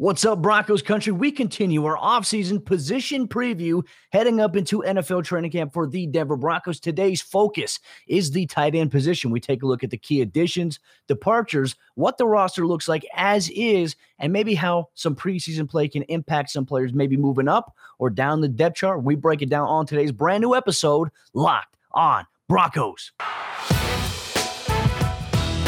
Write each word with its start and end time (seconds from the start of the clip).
What's 0.00 0.24
up, 0.24 0.40
Broncos 0.40 0.80
country? 0.80 1.12
We 1.12 1.30
continue 1.30 1.84
our 1.84 1.98
offseason 1.98 2.64
position 2.64 3.28
preview 3.28 3.82
heading 4.12 4.40
up 4.40 4.56
into 4.56 4.80
NFL 4.80 5.24
training 5.24 5.50
camp 5.50 5.74
for 5.74 5.86
the 5.86 6.06
Denver 6.06 6.38
Broncos. 6.38 6.80
Today's 6.80 7.20
focus 7.20 7.78
is 8.08 8.30
the 8.30 8.46
tight 8.46 8.74
end 8.74 8.90
position. 8.92 9.30
We 9.30 9.40
take 9.40 9.62
a 9.62 9.66
look 9.66 9.84
at 9.84 9.90
the 9.90 9.98
key 9.98 10.22
additions, 10.22 10.80
departures, 11.06 11.76
what 11.96 12.16
the 12.16 12.24
roster 12.24 12.66
looks 12.66 12.88
like 12.88 13.04
as 13.14 13.50
is, 13.50 13.94
and 14.18 14.32
maybe 14.32 14.54
how 14.54 14.88
some 14.94 15.14
preseason 15.14 15.68
play 15.68 15.86
can 15.86 16.04
impact 16.04 16.48
some 16.48 16.64
players 16.64 16.94
maybe 16.94 17.18
moving 17.18 17.46
up 17.46 17.76
or 17.98 18.08
down 18.08 18.40
the 18.40 18.48
depth 18.48 18.76
chart. 18.76 19.04
We 19.04 19.16
break 19.16 19.42
it 19.42 19.50
down 19.50 19.68
on 19.68 19.84
today's 19.84 20.12
brand 20.12 20.40
new 20.40 20.54
episode, 20.54 21.10
Locked 21.34 21.76
on 21.92 22.24
Broncos. 22.48 23.12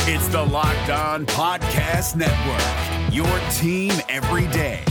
It's 0.04 0.26
the 0.26 0.42
Locked 0.42 0.90
On 0.90 1.24
Podcast 1.26 2.16
Network, 2.16 2.91
your 3.12 3.38
team 3.50 3.92
every 4.08 4.46
day. 4.48 4.82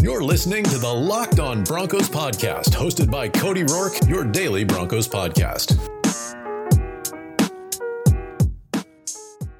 You're 0.00 0.22
listening 0.22 0.64
to 0.64 0.78
the 0.78 0.92
Locked 0.92 1.38
On 1.38 1.62
Broncos 1.64 2.08
podcast, 2.08 2.70
hosted 2.70 3.10
by 3.10 3.28
Cody 3.28 3.64
Roark, 3.64 4.08
your 4.08 4.24
daily 4.24 4.64
Broncos 4.64 5.06
podcast. 5.06 5.87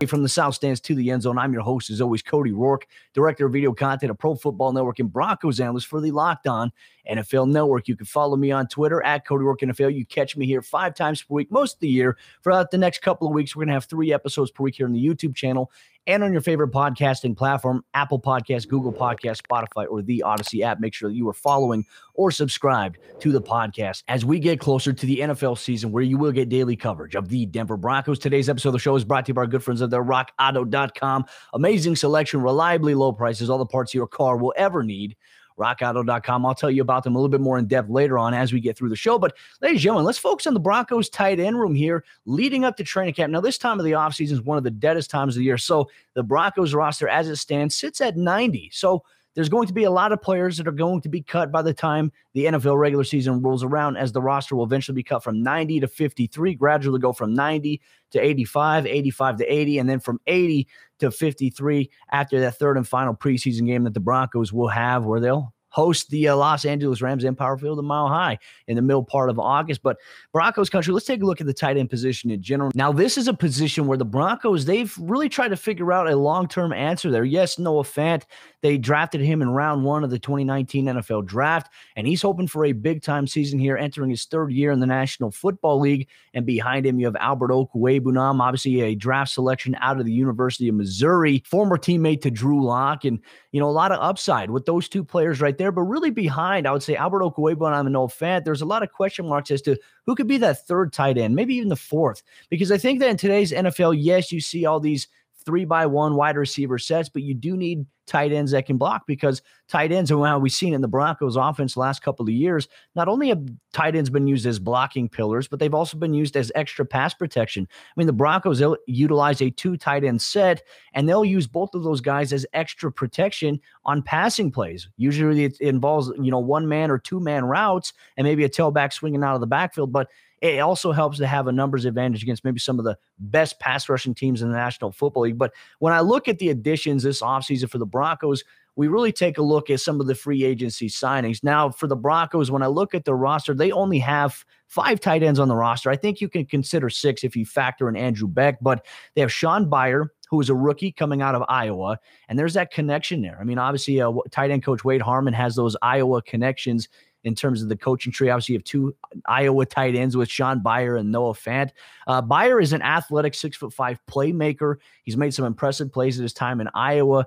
From 0.06 0.22
the 0.22 0.28
South 0.28 0.54
Stands 0.54 0.80
to 0.82 0.94
the 0.94 1.10
end 1.10 1.22
zone, 1.22 1.38
I'm 1.38 1.52
your 1.52 1.62
host, 1.62 1.90
as 1.90 2.00
always, 2.00 2.22
Cody 2.22 2.52
Roark, 2.52 2.82
director 3.14 3.46
of 3.46 3.52
video 3.52 3.72
content 3.72 4.10
at 4.10 4.18
Pro 4.18 4.36
Football 4.36 4.72
Network 4.72 5.00
and 5.00 5.12
Broncos 5.12 5.58
analyst 5.58 5.88
for 5.88 6.00
the 6.00 6.12
Locked 6.12 6.46
On 6.46 6.70
NFL 7.10 7.50
Network. 7.50 7.88
You 7.88 7.96
can 7.96 8.06
follow 8.06 8.36
me 8.36 8.52
on 8.52 8.68
Twitter 8.68 9.04
at 9.04 9.26
Cody 9.26 9.42
Roark 9.42 9.58
NFL. 9.58 9.92
You 9.92 10.06
catch 10.06 10.36
me 10.36 10.46
here 10.46 10.62
five 10.62 10.94
times 10.94 11.22
per 11.22 11.34
week, 11.34 11.50
most 11.50 11.74
of 11.74 11.80
the 11.80 11.88
year. 11.88 12.16
For 12.42 12.64
the 12.70 12.78
next 12.78 13.02
couple 13.02 13.26
of 13.26 13.34
weeks, 13.34 13.56
we're 13.56 13.62
going 13.62 13.68
to 13.68 13.74
have 13.74 13.86
three 13.86 14.12
episodes 14.12 14.52
per 14.52 14.62
week 14.62 14.76
here 14.76 14.86
on 14.86 14.92
the 14.92 15.04
YouTube 15.04 15.34
channel 15.34 15.68
and 16.06 16.24
on 16.24 16.32
your 16.32 16.40
favorite 16.40 16.70
podcasting 16.70 17.36
platform 17.36 17.84
Apple 17.94 18.20
Podcasts, 18.20 18.68
Google 18.68 18.92
Podcasts, 18.92 19.42
Spotify, 19.42 19.86
or 19.88 20.02
the 20.02 20.22
Audacy 20.24 20.62
app. 20.62 20.80
Make 20.80 20.94
sure 20.94 21.10
that 21.10 21.16
you 21.16 21.28
are 21.28 21.34
following 21.34 21.84
or 22.14 22.30
subscribed 22.30 22.98
to 23.20 23.32
the 23.32 23.42
podcast 23.42 24.02
as 24.08 24.24
we 24.24 24.38
get 24.38 24.60
closer 24.60 24.92
to 24.92 25.06
the 25.06 25.18
NFL 25.20 25.58
season, 25.58 25.92
where 25.92 26.02
you 26.02 26.18
will 26.18 26.32
get 26.32 26.48
daily 26.48 26.76
coverage 26.76 27.14
of 27.14 27.28
the 27.28 27.46
Denver 27.46 27.76
Broncos. 27.76 28.18
Today's 28.18 28.48
episode 28.48 28.70
of 28.70 28.74
the 28.74 28.78
show 28.78 28.96
is 28.96 29.04
brought 29.04 29.26
to 29.26 29.30
you 29.30 29.34
by 29.34 29.42
our 29.42 29.46
good 29.46 29.62
friends 29.62 29.82
at 29.82 29.90
the 29.90 29.98
rockauto.com. 29.98 31.24
Amazing 31.52 31.96
selection, 31.96 32.42
reliably 32.42 32.94
low 32.94 33.12
prices, 33.12 33.50
all 33.50 33.58
the 33.58 33.66
parts 33.66 33.94
your 33.94 34.06
car 34.06 34.36
will 34.36 34.54
ever 34.56 34.82
need 34.82 35.16
rockauto.com. 35.58 36.46
I'll 36.46 36.54
tell 36.54 36.70
you 36.70 36.82
about 36.82 37.04
them 37.04 37.14
a 37.14 37.18
little 37.18 37.28
bit 37.28 37.40
more 37.40 37.58
in 37.58 37.66
depth 37.66 37.90
later 37.90 38.18
on 38.18 38.34
as 38.34 38.52
we 38.52 38.60
get 38.60 38.76
through 38.76 38.88
the 38.88 38.96
show. 38.96 39.18
But, 39.18 39.36
ladies 39.60 39.76
and 39.76 39.82
gentlemen, 39.82 40.06
let's 40.06 40.18
focus 40.18 40.46
on 40.46 40.54
the 40.54 40.60
Broncos 40.60 41.08
tight 41.08 41.40
end 41.40 41.58
room 41.58 41.74
here 41.74 42.04
leading 42.24 42.64
up 42.64 42.76
to 42.76 42.84
training 42.84 43.14
camp. 43.14 43.32
Now, 43.32 43.40
this 43.40 43.58
time 43.58 43.78
of 43.78 43.84
the 43.84 43.92
offseason 43.92 44.32
is 44.32 44.42
one 44.42 44.58
of 44.58 44.64
the 44.64 44.70
deadest 44.70 45.10
times 45.10 45.36
of 45.36 45.40
the 45.40 45.44
year. 45.44 45.58
So, 45.58 45.90
the 46.14 46.22
Broncos 46.22 46.74
roster, 46.74 47.08
as 47.08 47.28
it 47.28 47.36
stands, 47.36 47.74
sits 47.74 48.00
at 48.00 48.16
90. 48.16 48.70
So, 48.72 49.04
there's 49.38 49.48
going 49.48 49.68
to 49.68 49.72
be 49.72 49.84
a 49.84 49.90
lot 49.90 50.10
of 50.10 50.20
players 50.20 50.56
that 50.56 50.66
are 50.66 50.72
going 50.72 51.00
to 51.02 51.08
be 51.08 51.22
cut 51.22 51.52
by 51.52 51.62
the 51.62 51.72
time 51.72 52.10
the 52.34 52.46
NFL 52.46 52.76
regular 52.76 53.04
season 53.04 53.40
rolls 53.40 53.62
around, 53.62 53.96
as 53.96 54.10
the 54.10 54.20
roster 54.20 54.56
will 54.56 54.64
eventually 54.64 54.96
be 54.96 55.04
cut 55.04 55.22
from 55.22 55.44
90 55.44 55.78
to 55.78 55.86
53, 55.86 56.54
gradually 56.54 56.98
go 56.98 57.12
from 57.12 57.34
90 57.34 57.80
to 58.10 58.18
85, 58.18 58.86
85 58.86 59.36
to 59.36 59.44
80, 59.44 59.78
and 59.78 59.88
then 59.88 60.00
from 60.00 60.20
80 60.26 60.66
to 60.98 61.10
53 61.10 61.90
after 62.12 62.40
that 62.40 62.58
third 62.58 62.76
and 62.76 62.86
final 62.86 63.14
preseason 63.14 63.66
game 63.66 63.84
that 63.84 63.94
the 63.94 64.00
Broncos 64.00 64.52
will 64.52 64.68
have, 64.68 65.04
where 65.04 65.20
they'll 65.20 65.52
host 65.70 66.10
the 66.10 66.28
uh, 66.28 66.36
Los 66.36 66.64
Angeles 66.64 67.02
Rams 67.02 67.24
in 67.24 67.28
Empower 67.28 67.56
Field 67.58 67.78
a 67.78 67.82
mile 67.82 68.08
high 68.08 68.38
in 68.66 68.76
the 68.76 68.82
middle 68.82 69.04
part 69.04 69.30
of 69.30 69.38
August. 69.38 69.82
But 69.82 69.98
Broncos 70.32 70.70
country, 70.70 70.92
let's 70.92 71.06
take 71.06 71.22
a 71.22 71.24
look 71.24 71.40
at 71.40 71.46
the 71.46 71.54
tight 71.54 71.76
end 71.76 71.90
position 71.90 72.30
in 72.30 72.42
general. 72.42 72.70
Now, 72.74 72.92
this 72.92 73.18
is 73.18 73.28
a 73.28 73.34
position 73.34 73.86
where 73.86 73.98
the 73.98 74.04
Broncos, 74.04 74.64
they've 74.64 74.92
really 74.98 75.28
tried 75.28 75.48
to 75.48 75.56
figure 75.56 75.92
out 75.92 76.10
a 76.10 76.16
long 76.16 76.48
term 76.48 76.72
answer 76.72 77.10
there. 77.10 77.24
Yes, 77.24 77.58
Noah 77.58 77.84
Fant, 77.84 78.24
they 78.60 78.78
drafted 78.78 79.20
him 79.20 79.42
in 79.42 79.50
round 79.50 79.84
one 79.84 80.04
of 80.04 80.10
the 80.10 80.18
2019 80.18 80.86
NFL 80.86 81.26
draft, 81.26 81.72
and 81.96 82.06
he's 82.06 82.22
hoping 82.22 82.48
for 82.48 82.64
a 82.64 82.72
big 82.72 83.02
time 83.02 83.26
season 83.26 83.58
here, 83.58 83.76
entering 83.76 84.10
his 84.10 84.24
third 84.24 84.52
year 84.52 84.72
in 84.72 84.80
the 84.80 84.86
National 84.86 85.30
Football 85.30 85.80
League. 85.80 86.08
And 86.34 86.44
behind 86.44 86.84
him, 86.84 86.98
you 86.98 87.06
have 87.06 87.16
Albert 87.16 87.50
Okwuegbunam, 87.50 88.40
obviously 88.40 88.80
a 88.80 88.94
draft 88.94 89.32
selection 89.32 89.76
out 89.80 90.00
of 90.00 90.06
the 90.06 90.12
University 90.12 90.68
of 90.68 90.74
Missouri, 90.74 91.42
former 91.46 91.78
teammate 91.78 92.22
to 92.22 92.30
Drew 92.30 92.64
Lock, 92.64 93.04
and 93.04 93.20
you 93.52 93.60
know 93.60 93.68
a 93.68 93.70
lot 93.70 93.92
of 93.92 94.00
upside 94.00 94.50
with 94.50 94.66
those 94.66 94.88
two 94.88 95.04
players 95.04 95.40
right 95.40 95.56
there. 95.56 95.72
But 95.72 95.82
really 95.82 96.10
behind, 96.10 96.66
I 96.66 96.72
would 96.72 96.82
say 96.82 96.96
Albert 96.96 97.22
Okwuegbunam 97.22 97.80
and 97.80 97.92
Noah 97.92 98.08
Fant. 98.08 98.44
There's 98.44 98.62
a 98.62 98.66
lot 98.66 98.82
of 98.82 98.92
question 98.92 99.28
marks 99.28 99.50
as 99.50 99.62
to 99.62 99.76
who 100.06 100.14
could 100.14 100.28
be 100.28 100.38
that 100.38 100.66
third 100.66 100.92
tight 100.92 101.18
end, 101.18 101.36
maybe 101.36 101.54
even 101.54 101.68
the 101.68 101.76
fourth, 101.76 102.22
because 102.48 102.72
I 102.72 102.78
think 102.78 103.00
that 103.00 103.10
in 103.10 103.16
today's 103.16 103.52
NFL, 103.52 103.96
yes, 103.98 104.32
you 104.32 104.40
see 104.40 104.66
all 104.66 104.80
these 104.80 105.06
three 105.48 105.64
by 105.64 105.86
one 105.86 106.14
wide 106.14 106.36
receiver 106.36 106.78
sets, 106.78 107.08
but 107.08 107.22
you 107.22 107.32
do 107.32 107.56
need 107.56 107.86
tight 108.06 108.32
ends 108.32 108.52
that 108.52 108.66
can 108.66 108.76
block 108.76 109.06
because 109.06 109.40
tight 109.66 109.90
ends, 109.90 110.10
and 110.10 110.22
how 110.22 110.38
we've 110.38 110.52
seen 110.52 110.74
in 110.74 110.82
the 110.82 110.88
Broncos 110.88 111.36
offense 111.36 111.74
last 111.74 112.02
couple 112.02 112.22
of 112.22 112.28
years, 112.28 112.68
not 112.94 113.08
only 113.08 113.30
have 113.30 113.42
tight 113.72 113.96
ends 113.96 114.10
been 114.10 114.26
used 114.26 114.44
as 114.44 114.58
blocking 114.58 115.08
pillars, 115.08 115.48
but 115.48 115.58
they've 115.58 115.72
also 115.72 115.96
been 115.96 116.12
used 116.12 116.36
as 116.36 116.52
extra 116.54 116.84
pass 116.84 117.14
protection. 117.14 117.66
I 117.70 117.92
mean, 117.96 118.06
the 118.06 118.12
Broncos, 118.12 118.58
they'll 118.58 118.76
utilize 118.86 119.40
a 119.40 119.48
two 119.48 119.78
tight 119.78 120.04
end 120.04 120.20
set, 120.20 120.62
and 120.92 121.08
they'll 121.08 121.24
use 121.24 121.46
both 121.46 121.74
of 121.74 121.82
those 121.82 122.02
guys 122.02 122.30
as 122.34 122.44
extra 122.52 122.92
protection 122.92 123.58
on 123.86 124.02
passing 124.02 124.50
plays. 124.50 124.86
Usually 124.98 125.44
it 125.44 125.58
involves, 125.62 126.12
you 126.20 126.30
know, 126.30 126.40
one 126.40 126.68
man 126.68 126.90
or 126.90 126.98
two 126.98 127.20
man 127.20 127.46
routes 127.46 127.94
and 128.18 128.26
maybe 128.26 128.44
a 128.44 128.50
tailback 128.50 128.92
swinging 128.92 129.24
out 129.24 129.34
of 129.34 129.40
the 129.40 129.46
backfield, 129.46 129.92
but 129.92 130.08
it 130.40 130.60
also 130.60 130.92
helps 130.92 131.18
to 131.18 131.26
have 131.26 131.46
a 131.46 131.52
numbers 131.52 131.84
advantage 131.84 132.22
against 132.22 132.44
maybe 132.44 132.60
some 132.60 132.78
of 132.78 132.84
the 132.84 132.96
best 133.18 133.58
pass 133.60 133.88
rushing 133.88 134.14
teams 134.14 134.42
in 134.42 134.50
the 134.50 134.56
National 134.56 134.92
Football 134.92 135.24
League. 135.24 135.38
But 135.38 135.52
when 135.78 135.92
I 135.92 136.00
look 136.00 136.28
at 136.28 136.38
the 136.38 136.50
additions 136.50 137.02
this 137.02 137.22
offseason 137.22 137.68
for 137.70 137.78
the 137.78 137.86
Broncos, 137.86 138.44
we 138.78 138.86
really 138.86 139.10
take 139.10 139.38
a 139.38 139.42
look 139.42 139.70
at 139.70 139.80
some 139.80 140.00
of 140.00 140.06
the 140.06 140.14
free 140.14 140.44
agency 140.44 140.88
signings. 140.88 141.42
Now, 141.42 141.68
for 141.68 141.88
the 141.88 141.96
Broncos, 141.96 142.48
when 142.48 142.62
I 142.62 142.68
look 142.68 142.94
at 142.94 143.04
the 143.04 143.14
roster, 143.14 143.52
they 143.52 143.72
only 143.72 143.98
have 143.98 144.44
five 144.68 145.00
tight 145.00 145.24
ends 145.24 145.40
on 145.40 145.48
the 145.48 145.56
roster. 145.56 145.90
I 145.90 145.96
think 145.96 146.20
you 146.20 146.28
can 146.28 146.46
consider 146.46 146.88
six 146.88 147.24
if 147.24 147.34
you 147.34 147.44
factor 147.44 147.88
in 147.88 147.96
Andrew 147.96 148.28
Beck, 148.28 148.58
but 148.60 148.86
they 149.16 149.20
have 149.20 149.32
Shaun 149.32 149.68
Beyer, 149.68 150.12
who 150.30 150.40
is 150.40 150.48
a 150.48 150.54
rookie 150.54 150.92
coming 150.92 151.22
out 151.22 151.34
of 151.34 151.42
Iowa. 151.48 151.98
And 152.28 152.38
there's 152.38 152.54
that 152.54 152.70
connection 152.70 153.20
there. 153.20 153.38
I 153.40 153.44
mean, 153.44 153.58
obviously, 153.58 154.00
uh, 154.00 154.12
tight 154.30 154.52
end 154.52 154.62
coach 154.62 154.84
Wade 154.84 155.02
Harman 155.02 155.34
has 155.34 155.56
those 155.56 155.76
Iowa 155.82 156.22
connections 156.22 156.88
in 157.24 157.34
terms 157.34 157.62
of 157.62 157.68
the 157.68 157.76
coaching 157.76 158.12
tree. 158.12 158.30
Obviously, 158.30 158.54
you 158.54 158.58
have 158.58 158.64
two 158.64 158.94
Iowa 159.26 159.66
tight 159.66 159.94
ends 159.94 160.16
with 160.16 160.30
Shaun 160.30 160.62
Beyer 160.62 160.96
and 160.96 161.10
Noah 161.10 161.34
Fant. 161.34 161.70
Uh, 162.06 162.20
Beyer 162.20 162.60
is 162.60 162.72
an 162.72 162.82
athletic 162.82 163.34
six 163.34 163.56
foot 163.56 163.72
five 163.72 163.98
playmaker. 164.08 164.76
He's 165.04 165.16
made 165.16 165.34
some 165.34 165.44
impressive 165.44 165.92
plays 165.92 166.18
at 166.18 166.22
his 166.22 166.32
time 166.32 166.60
in 166.60 166.68
Iowa 166.74 167.26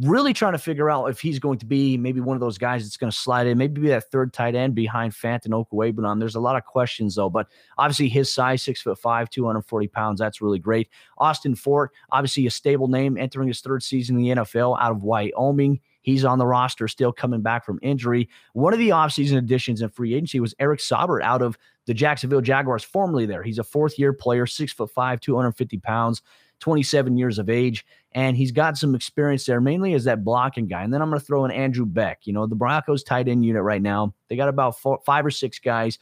really 0.00 0.32
trying 0.32 0.52
to 0.52 0.58
figure 0.58 0.88
out 0.88 1.06
if 1.06 1.20
he's 1.20 1.38
going 1.38 1.58
to 1.58 1.66
be 1.66 1.98
maybe 1.98 2.20
one 2.20 2.36
of 2.36 2.40
those 2.40 2.56
guys 2.56 2.82
that's 2.84 2.96
going 2.96 3.10
to 3.10 3.16
slide 3.16 3.46
in, 3.46 3.58
maybe 3.58 3.82
be 3.82 3.88
that 3.88 4.10
third 4.10 4.32
tight 4.32 4.54
end 4.54 4.74
behind 4.74 5.12
Fant 5.12 5.44
and 5.44 5.52
Okwuegbunam. 5.52 6.18
There's 6.18 6.36
a 6.36 6.40
lot 6.40 6.56
of 6.56 6.64
questions 6.64 7.16
though, 7.16 7.28
but 7.28 7.48
obviously 7.76 8.08
his 8.08 8.32
size, 8.32 8.62
six 8.62 8.80
foot 8.80 8.98
five, 8.98 9.28
240 9.28 9.88
pounds, 9.88 10.20
that's 10.20 10.40
really 10.40 10.58
great. 10.58 10.88
Austin 11.18 11.54
Fort, 11.54 11.92
obviously 12.10 12.46
a 12.46 12.50
stable 12.50 12.88
name 12.88 13.18
entering 13.18 13.48
his 13.48 13.60
third 13.60 13.82
season 13.82 14.16
in 14.16 14.22
the 14.22 14.42
NFL 14.42 14.80
out 14.80 14.90
of 14.90 15.02
Wyoming. 15.02 15.80
He's 16.04 16.24
on 16.24 16.38
the 16.38 16.46
roster, 16.46 16.86
still 16.86 17.12
coming 17.12 17.40
back 17.40 17.64
from 17.64 17.78
injury. 17.80 18.28
One 18.52 18.74
of 18.74 18.78
the 18.78 18.90
offseason 18.90 19.38
additions 19.38 19.80
in 19.80 19.88
free 19.88 20.14
agency 20.14 20.38
was 20.38 20.54
Eric 20.60 20.80
Saubert 20.80 21.22
out 21.22 21.40
of 21.40 21.56
the 21.86 21.94
Jacksonville 21.94 22.42
Jaguars, 22.42 22.84
formerly 22.84 23.24
there. 23.24 23.42
He's 23.42 23.58
a 23.58 23.64
fourth 23.64 23.98
year 23.98 24.12
player, 24.12 24.44
six 24.44 24.70
foot 24.72 24.90
five, 24.90 25.20
250 25.20 25.78
pounds. 25.78 26.22
27 26.60 27.16
years 27.18 27.38
of 27.38 27.50
age, 27.50 27.84
and 28.12 28.36
he's 28.36 28.52
got 28.52 28.78
some 28.78 28.94
experience 28.94 29.44
there, 29.44 29.60
mainly 29.60 29.92
as 29.92 30.04
that 30.04 30.24
blocking 30.24 30.66
guy. 30.66 30.82
And 30.82 30.94
then 30.94 31.02
I'm 31.02 31.10
going 31.10 31.20
to 31.20 31.26
throw 31.26 31.44
in 31.44 31.50
Andrew 31.50 31.84
Beck. 31.84 32.20
You 32.22 32.32
know, 32.32 32.46
the 32.46 32.54
Broncos 32.54 33.02
tight 33.02 33.28
end 33.28 33.44
unit 33.44 33.62
right 33.62 33.82
now, 33.82 34.14
they 34.28 34.36
got 34.36 34.48
about 34.48 34.78
four, 34.78 35.00
five 35.04 35.26
or 35.26 35.30
six 35.30 35.58
guys 35.58 35.98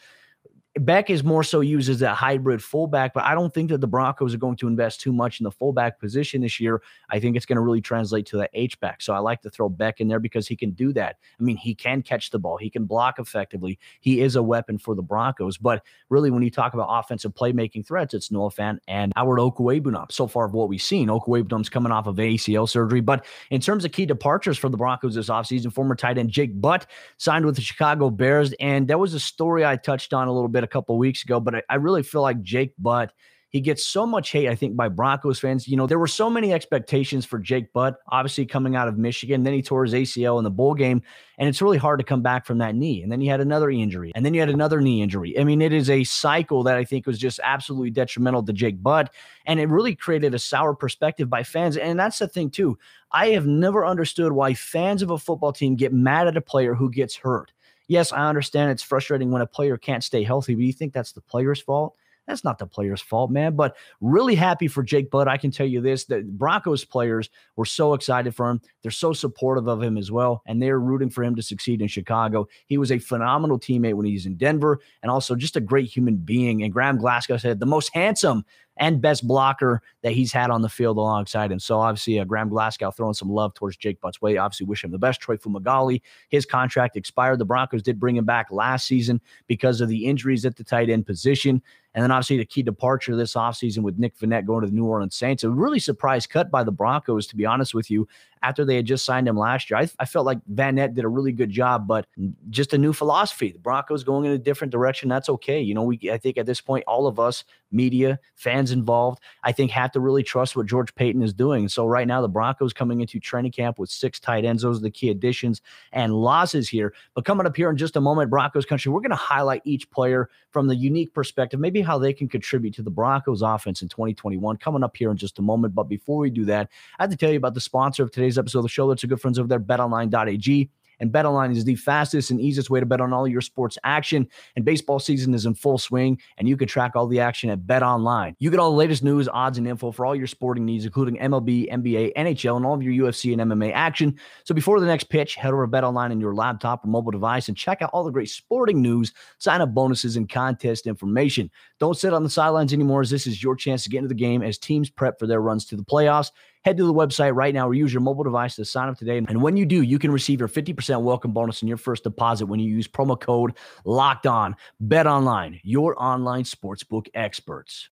Beck 0.78 1.10
is 1.10 1.22
more 1.22 1.44
so 1.44 1.60
used 1.60 1.90
as 1.90 2.00
a 2.00 2.14
hybrid 2.14 2.62
fullback, 2.62 3.12
but 3.12 3.24
I 3.24 3.34
don't 3.34 3.52
think 3.52 3.68
that 3.70 3.82
the 3.82 3.86
Broncos 3.86 4.32
are 4.32 4.38
going 4.38 4.56
to 4.56 4.68
invest 4.68 5.02
too 5.02 5.12
much 5.12 5.38
in 5.38 5.44
the 5.44 5.50
fullback 5.50 6.00
position 6.00 6.40
this 6.40 6.58
year. 6.60 6.82
I 7.10 7.20
think 7.20 7.36
it's 7.36 7.44
going 7.44 7.56
to 7.56 7.62
really 7.62 7.82
translate 7.82 8.24
to 8.26 8.38
the 8.38 8.48
H 8.54 8.80
back. 8.80 9.02
So 9.02 9.12
I 9.12 9.18
like 9.18 9.42
to 9.42 9.50
throw 9.50 9.68
Beck 9.68 10.00
in 10.00 10.08
there 10.08 10.18
because 10.18 10.48
he 10.48 10.56
can 10.56 10.70
do 10.70 10.94
that. 10.94 11.16
I 11.38 11.42
mean, 11.42 11.56
he 11.58 11.74
can 11.74 12.00
catch 12.00 12.30
the 12.30 12.38
ball, 12.38 12.56
he 12.56 12.70
can 12.70 12.86
block 12.86 13.18
effectively. 13.18 13.78
He 14.00 14.22
is 14.22 14.34
a 14.34 14.42
weapon 14.42 14.78
for 14.78 14.94
the 14.94 15.02
Broncos. 15.02 15.58
But 15.58 15.84
really, 16.08 16.30
when 16.30 16.42
you 16.42 16.50
talk 16.50 16.72
about 16.72 16.88
offensive 16.88 17.34
playmaking 17.34 17.86
threats, 17.86 18.14
it's 18.14 18.30
Noah 18.30 18.50
Fant 18.50 18.78
and 18.88 19.12
Howard 19.14 19.40
Okwuegbunam. 19.40 20.10
So 20.10 20.26
far 20.26 20.46
of 20.46 20.54
what 20.54 20.70
we've 20.70 20.80
seen, 20.80 21.08
Okwuegbunam's 21.08 21.68
coming 21.68 21.92
off 21.92 22.06
of 22.06 22.16
ACL 22.16 22.66
surgery. 22.66 23.02
But 23.02 23.26
in 23.50 23.60
terms 23.60 23.84
of 23.84 23.92
key 23.92 24.06
departures 24.06 24.56
for 24.56 24.70
the 24.70 24.78
Broncos 24.78 25.16
this 25.16 25.28
offseason, 25.28 25.70
former 25.70 25.94
tight 25.94 26.16
end 26.16 26.30
Jake 26.30 26.58
Butt 26.58 26.86
signed 27.18 27.44
with 27.44 27.56
the 27.56 27.62
Chicago 27.62 28.08
Bears. 28.08 28.54
And 28.54 28.88
that 28.88 28.98
was 28.98 29.12
a 29.12 29.20
story 29.20 29.66
I 29.66 29.76
touched 29.76 30.14
on 30.14 30.28
a 30.28 30.32
little 30.32 30.48
bit 30.48 30.61
a 30.62 30.68
couple 30.68 30.96
weeks 30.98 31.22
ago, 31.22 31.40
but 31.40 31.56
I, 31.56 31.62
I 31.68 31.74
really 31.76 32.02
feel 32.02 32.22
like 32.22 32.42
Jake 32.42 32.74
Butt 32.78 33.12
he 33.52 33.60
gets 33.60 33.84
so 33.84 34.06
much 34.06 34.32
hate, 34.32 34.48
I 34.48 34.54
think, 34.54 34.76
by 34.76 34.88
Broncos 34.88 35.38
fans. 35.38 35.68
You 35.68 35.76
know, 35.76 35.86
there 35.86 35.98
were 35.98 36.06
so 36.06 36.30
many 36.30 36.54
expectations 36.54 37.26
for 37.26 37.38
Jake 37.38 37.70
Butt, 37.74 37.98
obviously 38.08 38.46
coming 38.46 38.76
out 38.76 38.88
of 38.88 38.96
Michigan. 38.96 39.42
Then 39.42 39.52
he 39.52 39.60
tore 39.60 39.84
his 39.84 39.92
ACL 39.92 40.38
in 40.38 40.44
the 40.44 40.50
bowl 40.50 40.74
game, 40.74 41.02
and 41.36 41.50
it's 41.50 41.60
really 41.60 41.76
hard 41.76 42.00
to 42.00 42.04
come 42.04 42.22
back 42.22 42.46
from 42.46 42.58
that 42.58 42.74
knee. 42.74 43.02
And 43.02 43.12
then 43.12 43.20
he 43.20 43.26
had 43.26 43.42
another 43.42 43.70
injury, 43.70 44.10
and 44.14 44.24
then 44.24 44.32
you 44.32 44.40
had 44.40 44.48
another 44.48 44.80
knee 44.80 45.02
injury. 45.02 45.38
I 45.38 45.44
mean, 45.44 45.60
it 45.60 45.74
is 45.74 45.90
a 45.90 46.02
cycle 46.04 46.62
that 46.62 46.78
I 46.78 46.84
think 46.84 47.06
was 47.06 47.18
just 47.18 47.40
absolutely 47.44 47.90
detrimental 47.90 48.42
to 48.42 48.54
Jake 48.54 48.82
Butt, 48.82 49.12
and 49.44 49.60
it 49.60 49.68
really 49.68 49.94
created 49.94 50.32
a 50.32 50.38
sour 50.38 50.74
perspective 50.74 51.28
by 51.28 51.42
fans. 51.42 51.76
And 51.76 52.00
that's 52.00 52.20
the 52.20 52.28
thing, 52.28 52.48
too. 52.48 52.78
I 53.12 53.28
have 53.30 53.46
never 53.46 53.84
understood 53.84 54.32
why 54.32 54.54
fans 54.54 55.02
of 55.02 55.10
a 55.10 55.18
football 55.18 55.52
team 55.52 55.76
get 55.76 55.92
mad 55.92 56.26
at 56.26 56.38
a 56.38 56.40
player 56.40 56.74
who 56.74 56.90
gets 56.90 57.16
hurt. 57.16 57.52
Yes, 57.88 58.12
I 58.12 58.28
understand 58.28 58.70
it's 58.70 58.82
frustrating 58.82 59.30
when 59.30 59.42
a 59.42 59.46
player 59.46 59.76
can't 59.76 60.04
stay 60.04 60.22
healthy, 60.22 60.54
but 60.54 60.64
you 60.64 60.72
think 60.72 60.92
that's 60.92 61.12
the 61.12 61.20
player's 61.20 61.60
fault? 61.60 61.96
That's 62.26 62.44
not 62.44 62.58
the 62.58 62.66
player's 62.66 63.00
fault, 63.00 63.30
man. 63.30 63.56
But 63.56 63.76
really 64.00 64.34
happy 64.34 64.68
for 64.68 64.82
Jake 64.82 65.10
Butt. 65.10 65.28
I 65.28 65.36
can 65.36 65.50
tell 65.50 65.66
you 65.66 65.80
this: 65.80 66.04
the 66.04 66.22
Broncos 66.22 66.84
players 66.84 67.28
were 67.56 67.64
so 67.64 67.94
excited 67.94 68.34
for 68.34 68.48
him. 68.48 68.60
They're 68.82 68.90
so 68.90 69.12
supportive 69.12 69.66
of 69.66 69.82
him 69.82 69.98
as 69.98 70.10
well, 70.12 70.42
and 70.46 70.62
they're 70.62 70.78
rooting 70.78 71.10
for 71.10 71.24
him 71.24 71.34
to 71.36 71.42
succeed 71.42 71.82
in 71.82 71.88
Chicago. 71.88 72.48
He 72.66 72.78
was 72.78 72.92
a 72.92 72.98
phenomenal 72.98 73.58
teammate 73.58 73.94
when 73.94 74.06
he 74.06 74.12
was 74.12 74.26
in 74.26 74.36
Denver, 74.36 74.80
and 75.02 75.10
also 75.10 75.34
just 75.34 75.56
a 75.56 75.60
great 75.60 75.88
human 75.88 76.16
being. 76.16 76.62
And 76.62 76.72
Graham 76.72 76.98
Glasgow 76.98 77.36
said 77.36 77.58
the 77.58 77.66
most 77.66 77.92
handsome 77.92 78.44
and 78.76 79.02
best 79.02 79.26
blocker 79.26 79.82
that 80.02 80.12
he's 80.12 80.32
had 80.32 80.50
on 80.50 80.62
the 80.62 80.68
field 80.68 80.96
alongside 80.96 81.52
him. 81.52 81.58
So 81.58 81.78
obviously, 81.78 82.18
uh, 82.18 82.24
Graham 82.24 82.48
Glasgow 82.48 82.90
throwing 82.90 83.14
some 83.14 83.30
love 83.30 83.54
towards 83.54 83.76
Jake 83.76 84.00
Butt's 84.00 84.22
way. 84.22 84.36
Obviously, 84.36 84.66
wish 84.66 84.84
him 84.84 84.90
the 84.90 84.98
best. 84.98 85.20
Troy 85.20 85.36
Fumagalli, 85.36 86.00
his 86.30 86.46
contract 86.46 86.96
expired. 86.96 87.38
The 87.38 87.44
Broncos 87.44 87.82
did 87.82 88.00
bring 88.00 88.16
him 88.16 88.24
back 88.24 88.46
last 88.50 88.86
season 88.86 89.20
because 89.46 89.80
of 89.80 89.88
the 89.88 90.06
injuries 90.06 90.46
at 90.46 90.56
the 90.56 90.64
tight 90.64 90.88
end 90.88 91.06
position. 91.06 91.62
And 91.94 92.02
then 92.02 92.10
obviously 92.10 92.38
the 92.38 92.46
key 92.46 92.62
departure 92.62 93.14
this 93.16 93.34
offseason 93.34 93.78
with 93.78 93.98
Nick 93.98 94.16
Vannett 94.18 94.46
going 94.46 94.62
to 94.62 94.66
the 94.66 94.74
New 94.74 94.86
Orleans 94.86 95.14
Saints. 95.14 95.44
A 95.44 95.50
really 95.50 95.78
surprise 95.78 96.26
cut 96.26 96.50
by 96.50 96.64
the 96.64 96.72
Broncos, 96.72 97.26
to 97.28 97.36
be 97.36 97.44
honest 97.44 97.74
with 97.74 97.90
you, 97.90 98.08
after 98.42 98.64
they 98.64 98.76
had 98.76 98.86
just 98.86 99.04
signed 99.04 99.28
him 99.28 99.36
last 99.36 99.70
year. 99.70 99.78
I, 99.78 99.88
I 99.98 100.04
felt 100.04 100.26
like 100.26 100.38
Vannett 100.52 100.94
did 100.94 101.04
a 101.04 101.08
really 101.08 101.32
good 101.32 101.50
job, 101.50 101.86
but 101.86 102.06
just 102.50 102.72
a 102.74 102.78
new 102.78 102.92
philosophy. 102.92 103.52
The 103.52 103.58
Broncos 103.58 104.04
going 104.04 104.26
in 104.26 104.32
a 104.32 104.38
different 104.38 104.72
direction. 104.72 105.08
That's 105.08 105.28
okay. 105.28 105.60
You 105.60 105.74
know, 105.74 105.82
we 105.82 105.98
I 106.10 106.18
think 106.18 106.38
at 106.38 106.46
this 106.46 106.60
point, 106.60 106.84
all 106.86 107.06
of 107.06 107.18
us, 107.18 107.44
media, 107.70 108.18
fans 108.34 108.70
involved, 108.70 109.20
I 109.42 109.52
think 109.52 109.70
have 109.70 109.92
to 109.92 110.00
really 110.00 110.22
trust 110.22 110.56
what 110.56 110.66
George 110.66 110.94
Paton 110.94 111.22
is 111.22 111.32
doing. 111.32 111.68
So 111.68 111.86
right 111.86 112.06
now, 112.06 112.20
the 112.20 112.28
Broncos 112.28 112.72
coming 112.72 113.00
into 113.00 113.18
training 113.18 113.52
camp 113.52 113.78
with 113.78 113.90
six 113.90 114.20
tight 114.20 114.44
ends. 114.44 114.62
Those 114.62 114.78
are 114.78 114.82
the 114.82 114.90
key 114.90 115.10
additions 115.10 115.60
and 115.92 116.14
losses 116.14 116.68
here. 116.68 116.94
But 117.14 117.24
coming 117.24 117.46
up 117.46 117.56
here 117.56 117.70
in 117.70 117.76
just 117.76 117.96
a 117.96 118.00
moment, 118.00 118.30
Broncos 118.30 118.66
country, 118.66 118.92
we're 118.92 119.00
going 119.00 119.10
to 119.10 119.16
highlight 119.16 119.62
each 119.64 119.90
player 119.90 120.28
from 120.50 120.68
the 120.68 120.76
unique 120.76 121.14
perspective, 121.14 121.58
maybe 121.58 121.80
how 121.80 121.98
they 121.98 122.12
can 122.12 122.28
contribute 122.28 122.74
to 122.74 122.82
the 122.82 122.90
Broncos 122.90 123.42
offense 123.42 123.82
in 123.82 123.88
2021. 123.88 124.56
Coming 124.58 124.84
up 124.84 124.96
here 124.96 125.10
in 125.10 125.16
just 125.16 125.38
a 125.38 125.42
moment. 125.42 125.74
But 125.74 125.84
before 125.84 126.18
we 126.18 126.30
do 126.30 126.44
that, 126.46 126.68
I 126.98 127.04
have 127.04 127.10
to 127.10 127.16
tell 127.16 127.30
you 127.30 127.38
about 127.38 127.54
the 127.54 127.60
sponsor 127.60 128.02
of 128.02 128.10
today's 128.10 128.31
episode 128.38 128.60
of 128.60 128.64
the 128.64 128.68
show. 128.68 128.88
That's 128.88 129.04
our 129.04 129.08
good 129.08 129.20
friends 129.20 129.38
over 129.38 129.48
there, 129.48 129.60
betonline.ag. 129.60 130.70
And 131.02 131.12
BetOnline 131.12 131.56
is 131.56 131.64
the 131.64 131.74
fastest 131.74 132.30
and 132.30 132.40
easiest 132.40 132.70
way 132.70 132.78
to 132.78 132.86
bet 132.86 133.00
on 133.00 133.12
all 133.12 133.26
your 133.26 133.40
sports 133.40 133.76
action. 133.82 134.28
And 134.54 134.64
baseball 134.64 135.00
season 135.00 135.34
is 135.34 135.46
in 135.46 135.54
full 135.54 135.76
swing, 135.76 136.20
and 136.38 136.48
you 136.48 136.56
can 136.56 136.68
track 136.68 136.92
all 136.94 137.08
the 137.08 137.18
action 137.18 137.50
at 137.50 137.62
BetOnline. 137.62 138.36
You 138.38 138.50
get 138.50 138.60
all 138.60 138.70
the 138.70 138.76
latest 138.76 139.02
news, 139.02 139.28
odds, 139.28 139.58
and 139.58 139.66
info 139.66 139.90
for 139.90 140.06
all 140.06 140.14
your 140.14 140.28
sporting 140.28 140.64
needs, 140.64 140.84
including 140.84 141.16
MLB, 141.16 141.68
NBA, 141.72 142.12
NHL, 142.16 142.56
and 142.56 142.64
all 142.64 142.74
of 142.74 142.84
your 142.84 143.10
UFC 143.10 143.32
and 143.32 143.50
MMA 143.50 143.72
action. 143.72 144.16
So 144.44 144.54
before 144.54 144.78
the 144.78 144.86
next 144.86 145.04
pitch, 145.04 145.34
head 145.34 145.52
over 145.52 145.66
to 145.66 145.72
BetOnline 145.72 146.12
on 146.12 146.20
your 146.20 146.36
laptop 146.36 146.84
or 146.84 146.88
mobile 146.88 147.10
device 147.10 147.48
and 147.48 147.56
check 147.56 147.82
out 147.82 147.90
all 147.92 148.04
the 148.04 148.12
great 148.12 148.30
sporting 148.30 148.80
news, 148.80 149.12
sign 149.38 149.60
up 149.60 149.74
bonuses, 149.74 150.16
and 150.16 150.28
contest 150.28 150.86
information. 150.86 151.50
Don't 151.80 151.98
sit 151.98 152.14
on 152.14 152.22
the 152.22 152.30
sidelines 152.30 152.72
anymore, 152.72 153.00
as 153.00 153.10
this 153.10 153.26
is 153.26 153.42
your 153.42 153.56
chance 153.56 153.82
to 153.82 153.90
get 153.90 153.98
into 153.98 154.08
the 154.08 154.14
game 154.14 154.40
as 154.40 154.56
teams 154.56 154.88
prep 154.88 155.18
for 155.18 155.26
their 155.26 155.40
runs 155.40 155.64
to 155.66 155.76
the 155.76 155.82
playoffs. 155.82 156.30
Head 156.64 156.76
to 156.76 156.86
the 156.86 156.94
website 156.94 157.34
right 157.34 157.52
now 157.52 157.68
or 157.68 157.74
use 157.74 157.92
your 157.92 158.02
mobile 158.02 158.24
device 158.24 158.56
to 158.56 158.64
sign 158.64 158.88
up 158.88 158.96
today. 158.96 159.18
And 159.18 159.42
when 159.42 159.56
you 159.56 159.66
do, 159.66 159.82
you 159.82 159.98
can 159.98 160.12
receive 160.12 160.38
your 160.38 160.48
50% 160.48 161.02
welcome 161.02 161.32
bonus 161.32 161.62
in 161.62 161.68
your 161.68 161.76
first 161.76 162.04
deposit 162.04 162.46
when 162.46 162.60
you 162.60 162.70
use 162.70 162.86
promo 162.86 163.18
code 163.18 163.54
locked 163.84 164.26
on. 164.26 164.54
Bet 164.80 165.06
online, 165.06 165.60
your 165.64 166.00
online 166.02 166.44
sportsbook 166.44 167.08
experts. 167.14 167.88